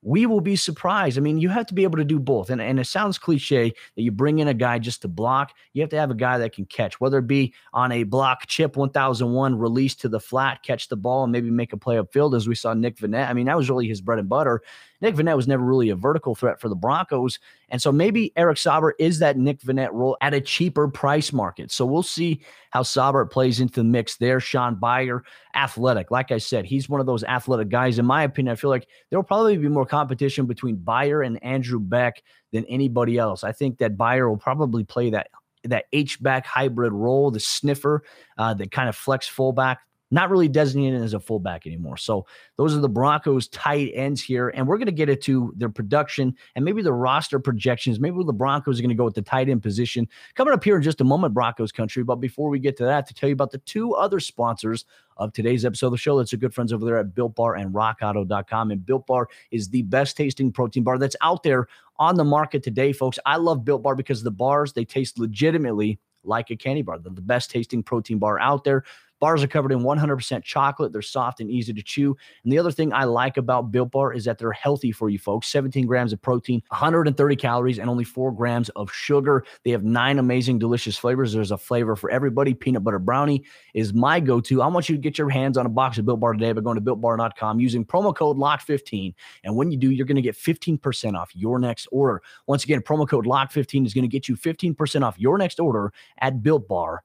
we 0.02 0.26
will 0.26 0.40
be 0.40 0.56
surprised. 0.56 1.16
I 1.16 1.20
mean, 1.20 1.38
you 1.38 1.48
have 1.48 1.66
to 1.66 1.74
be 1.74 1.84
able 1.84 1.98
to 1.98 2.04
do 2.04 2.18
both. 2.18 2.50
And, 2.50 2.60
and 2.60 2.80
it 2.80 2.86
sounds 2.86 3.18
cliche 3.18 3.72
that 3.94 4.02
you 4.02 4.10
bring 4.10 4.40
in 4.40 4.48
a 4.48 4.54
guy 4.54 4.80
just 4.80 5.02
to 5.02 5.08
block. 5.08 5.52
You 5.72 5.82
have 5.82 5.90
to 5.90 5.98
have 5.98 6.10
a 6.10 6.14
guy 6.14 6.38
that 6.38 6.54
can 6.54 6.66
catch, 6.66 7.00
whether 7.00 7.18
it 7.18 7.28
be 7.28 7.54
on 7.72 7.92
a 7.92 8.02
block 8.02 8.46
chip 8.48 8.76
1001 8.76 9.56
release 9.56 9.94
to 9.96 10.08
the 10.08 10.18
flat, 10.18 10.64
catch 10.64 10.88
the 10.88 10.96
ball, 10.96 11.22
and 11.22 11.32
maybe 11.32 11.50
make 11.50 11.72
a 11.72 11.76
play 11.76 11.96
upfield, 11.96 12.36
as 12.36 12.48
we 12.48 12.56
saw 12.56 12.74
Nick 12.74 12.96
Vannett. 12.96 13.28
I 13.28 13.32
mean, 13.32 13.46
that 13.46 13.56
was 13.56 13.70
really 13.70 13.86
his 13.86 14.00
bread 14.00 14.18
and 14.18 14.28
butter. 14.28 14.62
Nick 15.02 15.16
Vannett 15.16 15.36
was 15.36 15.48
never 15.48 15.64
really 15.64 15.90
a 15.90 15.96
vertical 15.96 16.36
threat 16.36 16.60
for 16.60 16.68
the 16.68 16.76
Broncos. 16.76 17.40
And 17.68 17.82
so 17.82 17.90
maybe 17.90 18.32
Eric 18.36 18.56
Saubert 18.56 18.92
is 19.00 19.18
that 19.18 19.36
Nick 19.36 19.60
Vannett 19.60 19.92
role 19.92 20.16
at 20.20 20.32
a 20.32 20.40
cheaper 20.40 20.86
price 20.86 21.32
market. 21.32 21.72
So 21.72 21.84
we'll 21.84 22.04
see 22.04 22.40
how 22.70 22.82
Saubert 22.82 23.30
plays 23.30 23.60
into 23.60 23.80
the 23.80 23.84
mix 23.84 24.16
there. 24.16 24.38
Shaun 24.38 24.76
Beyer, 24.76 25.24
athletic. 25.56 26.12
Like 26.12 26.30
I 26.30 26.38
said, 26.38 26.64
he's 26.64 26.88
one 26.88 27.00
of 27.00 27.06
those 27.06 27.24
athletic 27.24 27.68
guys. 27.68 27.98
In 27.98 28.06
my 28.06 28.22
opinion, 28.22 28.52
I 28.52 28.56
feel 28.56 28.70
like 28.70 28.86
there 29.10 29.18
will 29.18 29.24
probably 29.24 29.58
be 29.58 29.68
more 29.68 29.84
competition 29.84 30.46
between 30.46 30.76
Beyer 30.76 31.22
and 31.22 31.42
Andrew 31.42 31.80
Beck 31.80 32.22
than 32.52 32.64
anybody 32.66 33.18
else. 33.18 33.42
I 33.42 33.50
think 33.50 33.78
that 33.78 33.98
Beyer 33.98 34.30
will 34.30 34.38
probably 34.38 34.84
play 34.84 35.10
that 35.10 35.28
that 35.64 35.84
H 35.92 36.22
back 36.22 36.46
hybrid 36.46 36.92
role, 36.92 37.30
the 37.30 37.40
sniffer, 37.40 38.02
uh, 38.36 38.54
the 38.54 38.66
kind 38.66 38.88
of 38.88 38.96
flex 38.96 39.28
fullback 39.28 39.80
not 40.12 40.30
really 40.30 40.46
designated 40.46 41.02
as 41.02 41.14
a 41.14 41.20
fullback 41.20 41.66
anymore. 41.66 41.96
So 41.96 42.26
those 42.56 42.76
are 42.76 42.80
the 42.80 42.88
Broncos 42.88 43.48
tight 43.48 43.90
ends 43.94 44.20
here. 44.20 44.50
And 44.50 44.68
we're 44.68 44.76
going 44.76 44.86
to 44.86 44.92
get 44.92 45.08
it 45.08 45.22
to 45.22 45.52
their 45.56 45.70
production 45.70 46.36
and 46.54 46.64
maybe 46.64 46.82
the 46.82 46.92
roster 46.92 47.40
projections. 47.40 47.98
Maybe 47.98 48.22
the 48.22 48.32
Broncos 48.32 48.78
are 48.78 48.82
going 48.82 48.90
to 48.90 48.94
go 48.94 49.04
with 49.04 49.14
the 49.14 49.22
tight 49.22 49.48
end 49.48 49.62
position 49.62 50.06
coming 50.34 50.52
up 50.52 50.62
here 50.62 50.76
in 50.76 50.82
just 50.82 51.00
a 51.00 51.04
moment, 51.04 51.32
Broncos 51.34 51.72
country. 51.72 52.04
But 52.04 52.16
before 52.16 52.50
we 52.50 52.58
get 52.58 52.76
to 52.76 52.84
that, 52.84 53.06
to 53.06 53.14
tell 53.14 53.28
you 53.28 53.32
about 53.32 53.50
the 53.50 53.58
two 53.58 53.94
other 53.94 54.20
sponsors 54.20 54.84
of 55.16 55.32
today's 55.32 55.64
episode 55.64 55.86
of 55.86 55.92
the 55.92 55.98
show. 55.98 56.18
That's 56.18 56.32
our 56.32 56.38
good 56.38 56.54
friends 56.54 56.72
over 56.72 56.84
there 56.84 56.98
at 56.98 57.14
Built 57.14 57.34
Bar 57.34 57.54
and 57.54 57.74
RockAuto.com. 57.74 58.70
And 58.70 58.84
Built 58.84 59.06
Bar 59.06 59.28
is 59.50 59.68
the 59.68 59.82
best 59.82 60.16
tasting 60.16 60.52
protein 60.52 60.82
bar 60.82 60.98
that's 60.98 61.16
out 61.22 61.42
there 61.42 61.68
on 61.98 62.16
the 62.16 62.24
market 62.24 62.62
today, 62.62 62.92
folks. 62.92 63.18
I 63.24 63.36
love 63.36 63.64
Built 63.64 63.82
Bar 63.82 63.94
because 63.94 64.22
the 64.22 64.30
bars, 64.30 64.72
they 64.72 64.84
taste 64.84 65.18
legitimately 65.18 65.98
like 66.24 66.50
a 66.50 66.56
candy 66.56 66.82
bar. 66.82 66.98
They're 66.98 67.12
the 67.12 67.20
best 67.20 67.50
tasting 67.50 67.82
protein 67.82 68.18
bar 68.18 68.38
out 68.38 68.64
there. 68.64 68.84
Bars 69.22 69.44
are 69.44 69.46
covered 69.46 69.70
in 69.70 69.84
100% 69.84 70.42
chocolate. 70.42 70.92
They're 70.92 71.00
soft 71.00 71.38
and 71.38 71.48
easy 71.48 71.72
to 71.72 71.80
chew. 71.80 72.16
And 72.42 72.52
the 72.52 72.58
other 72.58 72.72
thing 72.72 72.92
I 72.92 73.04
like 73.04 73.36
about 73.36 73.70
Built 73.70 73.92
Bar 73.92 74.12
is 74.12 74.24
that 74.24 74.36
they're 74.36 74.50
healthy 74.50 74.90
for 74.90 75.10
you 75.10 75.18
folks 75.20 75.46
17 75.46 75.86
grams 75.86 76.12
of 76.12 76.20
protein, 76.20 76.60
130 76.70 77.36
calories, 77.36 77.78
and 77.78 77.88
only 77.88 78.02
four 78.02 78.32
grams 78.32 78.68
of 78.70 78.90
sugar. 78.90 79.44
They 79.62 79.70
have 79.70 79.84
nine 79.84 80.18
amazing, 80.18 80.58
delicious 80.58 80.98
flavors. 80.98 81.32
There's 81.32 81.52
a 81.52 81.56
flavor 81.56 81.94
for 81.94 82.10
everybody. 82.10 82.52
Peanut 82.52 82.82
butter 82.82 82.98
brownie 82.98 83.44
is 83.74 83.94
my 83.94 84.18
go 84.18 84.40
to. 84.40 84.60
I 84.60 84.66
want 84.66 84.88
you 84.88 84.96
to 84.96 85.00
get 85.00 85.18
your 85.18 85.30
hands 85.30 85.56
on 85.56 85.66
a 85.66 85.68
box 85.68 85.98
of 85.98 86.04
Built 86.04 86.18
Bar 86.18 86.32
today 86.32 86.50
by 86.50 86.60
going 86.60 86.74
to 86.74 86.82
builtbar.com 86.82 87.60
using 87.60 87.84
promo 87.84 88.12
code 88.12 88.36
LOCK15. 88.36 89.14
And 89.44 89.54
when 89.54 89.70
you 89.70 89.76
do, 89.76 89.92
you're 89.92 90.04
going 90.04 90.16
to 90.16 90.22
get 90.22 90.34
15% 90.34 91.14
off 91.14 91.30
your 91.36 91.60
next 91.60 91.86
order. 91.92 92.22
Once 92.48 92.64
again, 92.64 92.80
promo 92.80 93.08
code 93.08 93.26
LOCK15 93.26 93.86
is 93.86 93.94
going 93.94 94.02
to 94.02 94.08
get 94.08 94.28
you 94.28 94.34
15% 94.36 95.02
off 95.02 95.16
your 95.16 95.38
next 95.38 95.60
order 95.60 95.92
at 96.18 96.42
builtbar.com. 96.42 96.98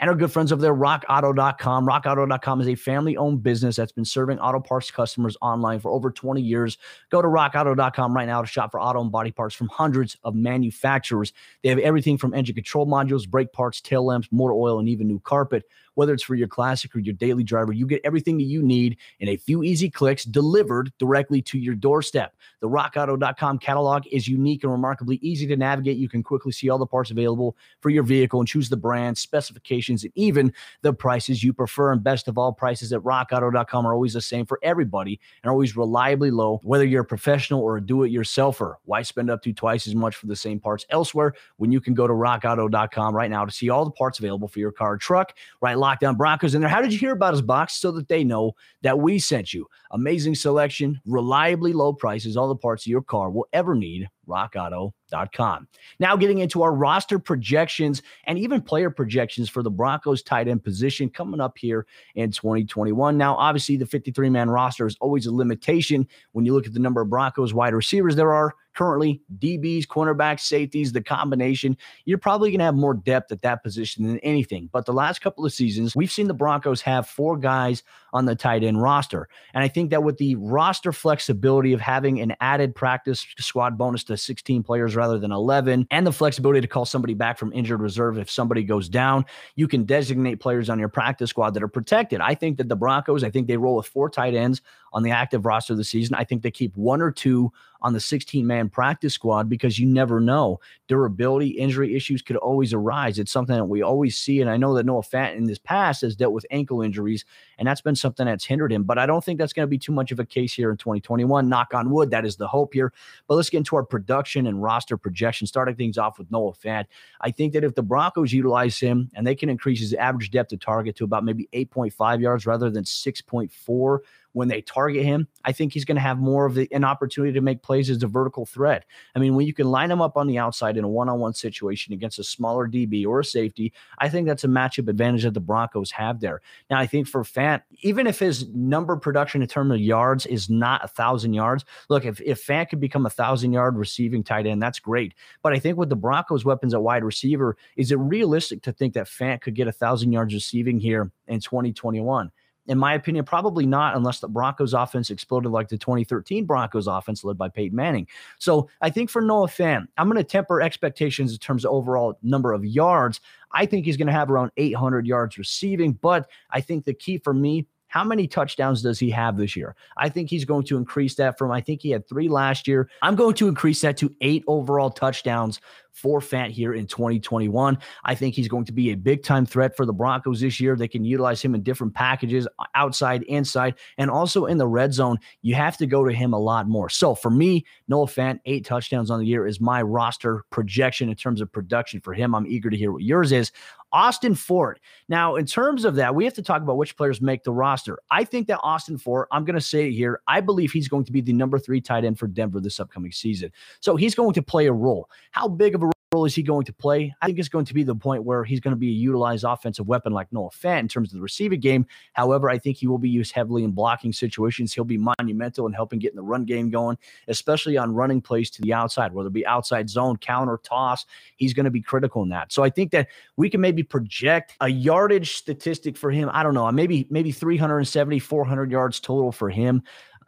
and 0.00 0.08
our 0.08 0.14
good 0.14 0.30
friends 0.30 0.52
over 0.52 0.62
there, 0.62 0.74
rockauto.com. 0.74 1.86
Rockauto.com 1.86 2.60
is 2.60 2.68
a 2.68 2.74
family 2.76 3.16
owned 3.16 3.42
business 3.42 3.76
that's 3.76 3.90
been 3.90 4.04
serving 4.04 4.38
auto 4.38 4.60
parts 4.60 4.90
customers 4.90 5.36
online 5.42 5.80
for 5.80 5.90
over 5.90 6.10
20 6.10 6.40
years. 6.40 6.78
Go 7.10 7.20
to 7.20 7.26
rockauto.com 7.26 8.14
right 8.14 8.26
now 8.26 8.40
to 8.40 8.46
shop 8.46 8.70
for 8.70 8.80
auto 8.80 9.00
and 9.00 9.10
body 9.10 9.32
parts 9.32 9.56
from 9.56 9.68
hundreds 9.68 10.16
of 10.22 10.34
manufacturers. 10.36 11.32
They 11.62 11.68
have 11.68 11.80
everything 11.80 12.16
from 12.16 12.32
engine 12.32 12.54
control 12.54 12.86
modules, 12.86 13.28
brake 13.28 13.52
parts, 13.52 13.80
tail 13.80 14.06
lamps, 14.06 14.28
motor 14.30 14.54
oil, 14.54 14.78
and 14.78 14.88
even 14.88 15.08
new 15.08 15.18
carpet. 15.20 15.64
Whether 15.98 16.14
it's 16.14 16.22
for 16.22 16.36
your 16.36 16.46
classic 16.46 16.94
or 16.94 17.00
your 17.00 17.14
daily 17.14 17.42
driver, 17.42 17.72
you 17.72 17.84
get 17.84 18.00
everything 18.04 18.38
that 18.38 18.44
you 18.44 18.62
need 18.62 18.98
in 19.18 19.28
a 19.28 19.36
few 19.36 19.64
easy 19.64 19.90
clicks 19.90 20.22
delivered 20.22 20.92
directly 20.96 21.42
to 21.42 21.58
your 21.58 21.74
doorstep. 21.74 22.36
The 22.60 22.68
rockauto.com 22.68 23.58
catalog 23.58 24.06
is 24.06 24.28
unique 24.28 24.62
and 24.62 24.70
remarkably 24.70 25.16
easy 25.22 25.48
to 25.48 25.56
navigate. 25.56 25.96
You 25.96 26.08
can 26.08 26.22
quickly 26.22 26.52
see 26.52 26.70
all 26.70 26.78
the 26.78 26.86
parts 26.86 27.10
available 27.10 27.56
for 27.80 27.90
your 27.90 28.04
vehicle 28.04 28.38
and 28.38 28.48
choose 28.48 28.68
the 28.68 28.76
brand, 28.76 29.18
specifications, 29.18 30.04
and 30.04 30.12
even 30.14 30.52
the 30.82 30.92
prices 30.92 31.42
you 31.42 31.52
prefer. 31.52 31.90
And 31.90 32.00
best 32.00 32.28
of 32.28 32.38
all, 32.38 32.52
prices 32.52 32.92
at 32.92 33.00
rockauto.com 33.00 33.84
are 33.84 33.92
always 33.92 34.12
the 34.12 34.22
same 34.22 34.46
for 34.46 34.60
everybody 34.62 35.18
and 35.42 35.50
always 35.50 35.76
reliably 35.76 36.30
low, 36.30 36.60
whether 36.62 36.84
you're 36.84 37.02
a 37.02 37.04
professional 37.04 37.60
or 37.60 37.76
a 37.76 37.80
do 37.80 38.04
it 38.04 38.12
yourselfer. 38.12 38.76
Why 38.84 39.02
spend 39.02 39.30
up 39.30 39.42
to 39.42 39.52
twice 39.52 39.88
as 39.88 39.96
much 39.96 40.14
for 40.14 40.28
the 40.28 40.36
same 40.36 40.60
parts 40.60 40.86
elsewhere 40.90 41.34
when 41.56 41.72
you 41.72 41.80
can 41.80 41.94
go 41.94 42.06
to 42.06 42.12
rockauto.com 42.12 43.16
right 43.16 43.30
now 43.32 43.44
to 43.44 43.50
see 43.50 43.68
all 43.68 43.84
the 43.84 43.90
parts 43.90 44.20
available 44.20 44.46
for 44.46 44.60
your 44.60 44.70
car 44.70 44.92
or 44.92 44.96
truck? 44.96 45.34
Right, 45.60 45.76
Locked 45.88 46.04
On 46.04 46.16
Broncos 46.16 46.54
in 46.54 46.60
there. 46.60 46.68
How 46.68 46.82
did 46.82 46.92
you 46.92 46.98
hear 46.98 47.12
about 47.12 47.32
his 47.32 47.40
box 47.40 47.72
so 47.72 47.90
that 47.92 48.08
they 48.08 48.22
know 48.22 48.52
that 48.82 48.98
we 48.98 49.18
sent 49.18 49.54
you? 49.54 49.66
Amazing 49.92 50.34
selection, 50.34 51.00
reliably 51.06 51.72
low 51.72 51.94
prices, 51.94 52.36
all 52.36 52.46
the 52.46 52.56
parts 52.56 52.86
your 52.86 53.00
car 53.00 53.30
will 53.30 53.46
ever 53.54 53.74
need. 53.74 54.06
RockAuto.com. 54.28 55.68
Now, 55.98 56.16
getting 56.16 56.38
into 56.38 56.62
our 56.62 56.72
roster 56.72 57.18
projections 57.18 58.02
and 58.24 58.38
even 58.38 58.60
player 58.60 58.90
projections 58.90 59.48
for 59.48 59.62
the 59.62 59.70
Broncos 59.70 60.22
tight 60.22 60.48
end 60.48 60.62
position 60.62 61.08
coming 61.08 61.40
up 61.40 61.58
here 61.58 61.86
in 62.14 62.30
2021. 62.30 63.16
Now, 63.16 63.34
obviously, 63.36 63.76
the 63.76 63.86
53 63.86 64.30
man 64.30 64.50
roster 64.50 64.86
is 64.86 64.96
always 65.00 65.26
a 65.26 65.34
limitation 65.34 66.06
when 66.32 66.44
you 66.44 66.54
look 66.54 66.66
at 66.66 66.74
the 66.74 66.80
number 66.80 67.00
of 67.00 67.10
Broncos 67.10 67.54
wide 67.54 67.74
receivers 67.74 68.16
there 68.16 68.32
are 68.32 68.54
currently 68.78 69.20
DBs, 69.38 69.86
cornerbacks, 69.86 70.40
safeties, 70.40 70.92
the 70.92 71.02
combination, 71.02 71.76
you're 72.04 72.16
probably 72.16 72.50
going 72.50 72.60
to 72.60 72.64
have 72.64 72.76
more 72.76 72.94
depth 72.94 73.32
at 73.32 73.42
that 73.42 73.64
position 73.64 74.06
than 74.06 74.20
anything. 74.20 74.68
But 74.72 74.86
the 74.86 74.92
last 74.92 75.20
couple 75.20 75.44
of 75.44 75.52
seasons, 75.52 75.96
we've 75.96 76.12
seen 76.12 76.28
the 76.28 76.34
Broncos 76.34 76.80
have 76.82 77.08
four 77.08 77.36
guys 77.36 77.82
on 78.12 78.26
the 78.26 78.36
tight 78.36 78.62
end 78.62 78.80
roster. 78.80 79.28
And 79.52 79.64
I 79.64 79.68
think 79.68 79.90
that 79.90 80.04
with 80.04 80.18
the 80.18 80.36
roster 80.36 80.92
flexibility 80.92 81.72
of 81.72 81.80
having 81.80 82.20
an 82.20 82.36
added 82.40 82.72
practice 82.74 83.26
squad 83.38 83.76
bonus 83.76 84.04
to 84.04 84.16
16 84.22 84.62
players 84.62 84.96
rather 84.96 85.18
than 85.18 85.32
11, 85.32 85.86
and 85.90 86.06
the 86.06 86.12
flexibility 86.12 86.60
to 86.60 86.66
call 86.66 86.84
somebody 86.84 87.14
back 87.14 87.38
from 87.38 87.52
injured 87.52 87.80
reserve 87.80 88.18
if 88.18 88.30
somebody 88.30 88.62
goes 88.62 88.88
down, 88.88 89.24
you 89.56 89.68
can 89.68 89.84
designate 89.84 90.40
players 90.40 90.70
on 90.70 90.78
your 90.78 90.88
practice 90.88 91.30
squad 91.30 91.54
that 91.54 91.62
are 91.62 91.68
protected. 91.68 92.20
I 92.20 92.34
think 92.34 92.58
that 92.58 92.68
the 92.68 92.76
Broncos, 92.76 93.24
I 93.24 93.30
think 93.30 93.46
they 93.46 93.56
roll 93.56 93.76
with 93.76 93.86
four 93.86 94.10
tight 94.10 94.34
ends 94.34 94.62
on 94.92 95.02
the 95.02 95.10
active 95.10 95.46
roster 95.46 95.72
of 95.72 95.76
the 95.76 95.84
season. 95.84 96.14
I 96.14 96.24
think 96.24 96.42
they 96.42 96.50
keep 96.50 96.76
one 96.76 97.00
or 97.00 97.10
two 97.10 97.52
on 97.80 97.92
the 97.92 98.00
16 98.00 98.46
man 98.46 98.68
practice 98.68 99.14
squad 99.14 99.48
because 99.48 99.78
you 99.78 99.86
never 99.86 100.20
know. 100.20 100.58
Durability, 100.88 101.48
injury 101.48 101.94
issues 101.94 102.22
could 102.22 102.36
always 102.36 102.72
arise. 102.72 103.18
It's 103.18 103.30
something 103.30 103.54
that 103.54 103.64
we 103.64 103.82
always 103.82 104.16
see. 104.16 104.40
And 104.40 104.50
I 104.50 104.56
know 104.56 104.74
that 104.74 104.86
Noah 104.86 105.02
Fant 105.02 105.36
in 105.36 105.44
this 105.44 105.58
past 105.58 106.02
has 106.02 106.16
dealt 106.16 106.32
with 106.32 106.46
ankle 106.50 106.82
injuries, 106.82 107.24
and 107.58 107.68
that's 107.68 107.80
been 107.80 107.94
something 107.94 108.26
that's 108.26 108.44
hindered 108.44 108.72
him. 108.72 108.82
But 108.82 108.98
I 108.98 109.06
don't 109.06 109.22
think 109.22 109.38
that's 109.38 109.52
going 109.52 109.64
to 109.64 109.70
be 109.70 109.78
too 109.78 109.92
much 109.92 110.10
of 110.10 110.18
a 110.18 110.24
case 110.24 110.52
here 110.52 110.70
in 110.70 110.76
2021. 110.76 111.48
Knock 111.48 111.74
on 111.74 111.90
wood, 111.90 112.10
that 112.10 112.26
is 112.26 112.36
the 112.36 112.48
hope 112.48 112.74
here. 112.74 112.92
But 113.26 113.36
let's 113.36 113.50
get 113.50 113.58
into 113.58 113.76
our 113.76 113.84
production 113.84 114.46
and 114.46 114.62
roster 114.62 114.96
projection, 114.96 115.46
starting 115.46 115.76
things 115.76 115.98
off 115.98 116.18
with 116.18 116.30
Noah 116.30 116.52
Fant. 116.52 116.86
I 117.20 117.30
think 117.30 117.52
that 117.52 117.64
if 117.64 117.74
the 117.74 117.82
Broncos 117.82 118.32
utilize 118.32 118.78
him 118.78 119.10
and 119.14 119.26
they 119.26 119.34
can 119.34 119.48
increase 119.48 119.80
his 119.80 119.94
average 119.94 120.30
depth 120.30 120.52
of 120.52 120.60
target 120.60 120.96
to 120.96 121.04
about 121.04 121.24
maybe 121.24 121.48
8.5 121.52 122.20
yards 122.20 122.46
rather 122.46 122.70
than 122.70 122.84
6.4 122.84 123.98
when 124.32 124.48
they 124.48 124.60
target 124.60 125.04
him, 125.04 125.26
I 125.44 125.52
think 125.52 125.72
he's 125.72 125.84
going 125.84 125.96
to 125.96 126.02
have 126.02 126.18
more 126.18 126.46
of 126.46 126.54
the, 126.54 126.68
an 126.72 126.84
opportunity 126.84 127.32
to 127.32 127.40
make 127.40 127.62
plays 127.62 127.90
as 127.90 128.02
a 128.02 128.06
vertical 128.06 128.46
threat. 128.46 128.84
I 129.14 129.18
mean, 129.18 129.34
when 129.34 129.46
you 129.46 129.54
can 129.54 129.70
line 129.70 129.90
him 129.90 130.00
up 130.00 130.16
on 130.16 130.26
the 130.26 130.38
outside 130.38 130.76
in 130.76 130.84
a 130.84 130.88
one-on-one 130.88 131.34
situation 131.34 131.92
against 131.92 132.18
a 132.18 132.24
smaller 132.24 132.68
DB 132.68 133.06
or 133.06 133.20
a 133.20 133.24
safety, 133.24 133.72
I 133.98 134.08
think 134.08 134.26
that's 134.26 134.44
a 134.44 134.48
matchup 134.48 134.88
advantage 134.88 135.24
that 135.24 135.34
the 135.34 135.40
Broncos 135.40 135.90
have 135.92 136.20
there. 136.20 136.40
Now, 136.70 136.78
I 136.78 136.86
think 136.86 137.08
for 137.08 137.24
Fant, 137.24 137.62
even 137.82 138.06
if 138.06 138.18
his 138.18 138.48
number 138.48 138.96
production 138.96 139.42
in 139.42 139.48
terms 139.48 139.72
of 139.72 139.80
yards 139.80 140.26
is 140.26 140.50
not 140.50 140.84
a 140.84 140.88
thousand 140.88 141.34
yards, 141.34 141.64
look, 141.88 142.04
if, 142.04 142.20
if 142.20 142.44
Fant 142.44 142.68
could 142.68 142.80
become 142.80 143.06
a 143.06 143.10
thousand 143.10 143.52
yard 143.52 143.76
receiving 143.76 144.22
tight 144.22 144.46
end, 144.46 144.62
that's 144.62 144.78
great. 144.78 145.14
But 145.42 145.52
I 145.52 145.58
think 145.58 145.78
with 145.78 145.88
the 145.88 145.96
Broncos' 145.96 146.44
weapons 146.44 146.74
at 146.74 146.82
wide 146.82 147.04
receiver, 147.04 147.56
is 147.76 147.92
it 147.92 147.96
realistic 147.96 148.62
to 148.62 148.72
think 148.72 148.94
that 148.94 149.06
Fant 149.06 149.40
could 149.40 149.54
get 149.54 149.68
a 149.68 149.72
thousand 149.72 150.12
yards 150.12 150.34
receiving 150.34 150.78
here 150.78 151.10
in 151.26 151.40
2021? 151.40 152.30
In 152.68 152.78
my 152.78 152.94
opinion, 152.94 153.24
probably 153.24 153.66
not 153.66 153.96
unless 153.96 154.20
the 154.20 154.28
Broncos 154.28 154.74
offense 154.74 155.10
exploded 155.10 155.50
like 155.50 155.68
the 155.68 155.78
2013 155.78 156.44
Broncos 156.44 156.86
offense 156.86 157.24
led 157.24 157.38
by 157.38 157.48
Peyton 157.48 157.74
Manning. 157.74 158.06
So 158.38 158.68
I 158.82 158.90
think 158.90 159.10
for 159.10 159.22
Noah 159.22 159.48
Fant, 159.48 159.88
I'm 159.96 160.08
going 160.08 160.18
to 160.18 160.24
temper 160.24 160.60
expectations 160.60 161.32
in 161.32 161.38
terms 161.38 161.64
of 161.64 161.72
overall 161.72 162.18
number 162.22 162.52
of 162.52 162.64
yards. 162.64 163.20
I 163.52 163.66
think 163.66 163.86
he's 163.86 163.96
going 163.96 164.06
to 164.06 164.12
have 164.12 164.30
around 164.30 164.52
800 164.58 165.06
yards 165.06 165.38
receiving, 165.38 165.92
but 165.92 166.28
I 166.50 166.60
think 166.60 166.84
the 166.84 166.94
key 166.94 167.18
for 167.18 167.32
me 167.32 167.66
how 167.88 168.04
many 168.04 168.26
touchdowns 168.26 168.82
does 168.82 168.98
he 168.98 169.10
have 169.10 169.36
this 169.36 169.56
year? 169.56 169.74
I 169.96 170.10
think 170.10 170.28
he's 170.28 170.44
going 170.44 170.64
to 170.66 170.76
increase 170.76 171.14
that 171.14 171.38
from, 171.38 171.50
I 171.50 171.62
think 171.62 171.80
he 171.80 171.90
had 171.90 172.06
three 172.06 172.28
last 172.28 172.68
year. 172.68 172.88
I'm 173.02 173.16
going 173.16 173.34
to 173.36 173.48
increase 173.48 173.80
that 173.80 173.96
to 173.98 174.14
eight 174.20 174.44
overall 174.46 174.90
touchdowns 174.90 175.58
for 175.98 176.20
Fant 176.20 176.50
here 176.50 176.74
in 176.74 176.86
2021. 176.86 177.76
I 178.04 178.14
think 178.14 178.34
he's 178.34 178.48
going 178.48 178.64
to 178.66 178.72
be 178.72 178.90
a 178.90 178.96
big 178.96 179.22
time 179.22 179.44
threat 179.44 179.76
for 179.76 179.84
the 179.84 179.92
Broncos 179.92 180.40
this 180.40 180.60
year. 180.60 180.76
They 180.76 180.88
can 180.88 181.04
utilize 181.04 181.42
him 181.42 181.54
in 181.54 181.62
different 181.62 181.94
packages, 181.94 182.46
uh, 182.58 182.64
outside, 182.74 183.24
inside, 183.24 183.74
and 183.98 184.10
also 184.10 184.46
in 184.46 184.58
the 184.58 184.68
red 184.68 184.94
zone. 184.94 185.18
You 185.42 185.54
have 185.56 185.76
to 185.78 185.86
go 185.86 186.04
to 186.04 186.12
him 186.12 186.32
a 186.32 186.38
lot 186.38 186.68
more. 186.68 186.88
So 186.88 187.14
for 187.14 187.30
me, 187.30 187.64
Noah 187.88 188.06
Fant, 188.06 188.38
eight 188.46 188.64
touchdowns 188.64 189.10
on 189.10 189.18
the 189.18 189.26
year 189.26 189.46
is 189.46 189.60
my 189.60 189.82
roster 189.82 190.44
projection 190.50 191.08
in 191.08 191.16
terms 191.16 191.40
of 191.40 191.50
production 191.50 192.00
for 192.00 192.14
him. 192.14 192.34
I'm 192.34 192.46
eager 192.46 192.70
to 192.70 192.76
hear 192.76 192.92
what 192.92 193.02
yours 193.02 193.32
is. 193.32 193.50
Austin 193.92 194.34
Fort. 194.34 194.80
Now, 195.08 195.36
in 195.36 195.46
terms 195.46 195.84
of 195.84 195.94
that, 195.96 196.14
we 196.14 196.24
have 196.24 196.34
to 196.34 196.42
talk 196.42 196.62
about 196.62 196.76
which 196.76 196.96
players 196.96 197.20
make 197.20 197.44
the 197.44 197.52
roster. 197.52 197.98
I 198.10 198.24
think 198.24 198.46
that 198.48 198.60
Austin 198.62 198.98
Fort, 198.98 199.28
I'm 199.32 199.44
going 199.44 199.54
to 199.54 199.60
say 199.60 199.88
it 199.88 199.92
here, 199.92 200.20
I 200.28 200.40
believe 200.40 200.72
he's 200.72 200.88
going 200.88 201.04
to 201.04 201.12
be 201.12 201.20
the 201.20 201.32
number 201.32 201.58
three 201.58 201.80
tight 201.80 202.04
end 202.04 202.18
for 202.18 202.26
Denver 202.26 202.60
this 202.60 202.80
upcoming 202.80 203.12
season. 203.12 203.52
So 203.80 203.96
he's 203.96 204.14
going 204.14 204.34
to 204.34 204.42
play 204.42 204.66
a 204.66 204.72
role. 204.72 205.08
How 205.30 205.48
big 205.48 205.74
of 205.74 205.82
a 205.82 205.87
role 206.12 206.24
is 206.24 206.34
he 206.34 206.42
going 206.42 206.64
to 206.64 206.72
play? 206.72 207.14
I 207.20 207.26
think 207.26 207.38
it's 207.38 207.50
going 207.50 207.66
to 207.66 207.74
be 207.74 207.82
the 207.82 207.94
point 207.94 208.24
where 208.24 208.42
he's 208.42 208.60
going 208.60 208.72
to 208.72 208.78
be 208.78 208.88
a 208.88 208.92
utilized 208.92 209.44
offensive 209.44 209.86
weapon 209.86 210.12
like 210.12 210.32
Noah 210.32 210.48
Fant 210.48 210.80
in 210.80 210.88
terms 210.88 211.10
of 211.10 211.16
the 211.16 211.22
receiving 211.22 211.60
game. 211.60 211.86
However, 212.14 212.48
I 212.48 212.56
think 212.56 212.78
he 212.78 212.86
will 212.86 212.98
be 212.98 213.10
used 213.10 213.32
heavily 213.32 213.62
in 213.62 213.72
blocking 213.72 214.12
situations. 214.14 214.72
He'll 214.72 214.84
be 214.84 214.96
monumental 214.96 215.66
in 215.66 215.74
helping 215.74 215.98
getting 215.98 216.16
the 216.16 216.22
run 216.22 216.46
game 216.46 216.70
going, 216.70 216.96
especially 217.28 217.76
on 217.76 217.94
running 217.94 218.22
plays 218.22 218.48
to 218.52 218.62
the 218.62 218.72
outside, 218.72 219.12
whether 219.12 219.28
it 219.28 219.34
be 219.34 219.46
outside 219.46 219.90
zone, 219.90 220.16
counter, 220.16 220.58
toss. 220.62 221.04
He's 221.36 221.52
going 221.52 221.64
to 221.64 221.70
be 221.70 221.82
critical 221.82 222.22
in 222.22 222.30
that. 222.30 222.52
So 222.52 222.62
I 222.62 222.70
think 222.70 222.90
that 222.92 223.08
we 223.36 223.50
can 223.50 223.60
maybe 223.60 223.82
project 223.82 224.54
a 224.62 224.68
yardage 224.68 225.34
statistic 225.34 225.96
for 225.96 226.10
him. 226.10 226.30
I 226.32 226.42
don't 226.42 226.54
know, 226.54 226.70
maybe 226.72 227.06
maybe 227.10 227.32
370, 227.32 228.18
400 228.18 228.70
yards 228.70 228.98
total 228.98 229.30
for 229.30 229.50
him 229.50 229.82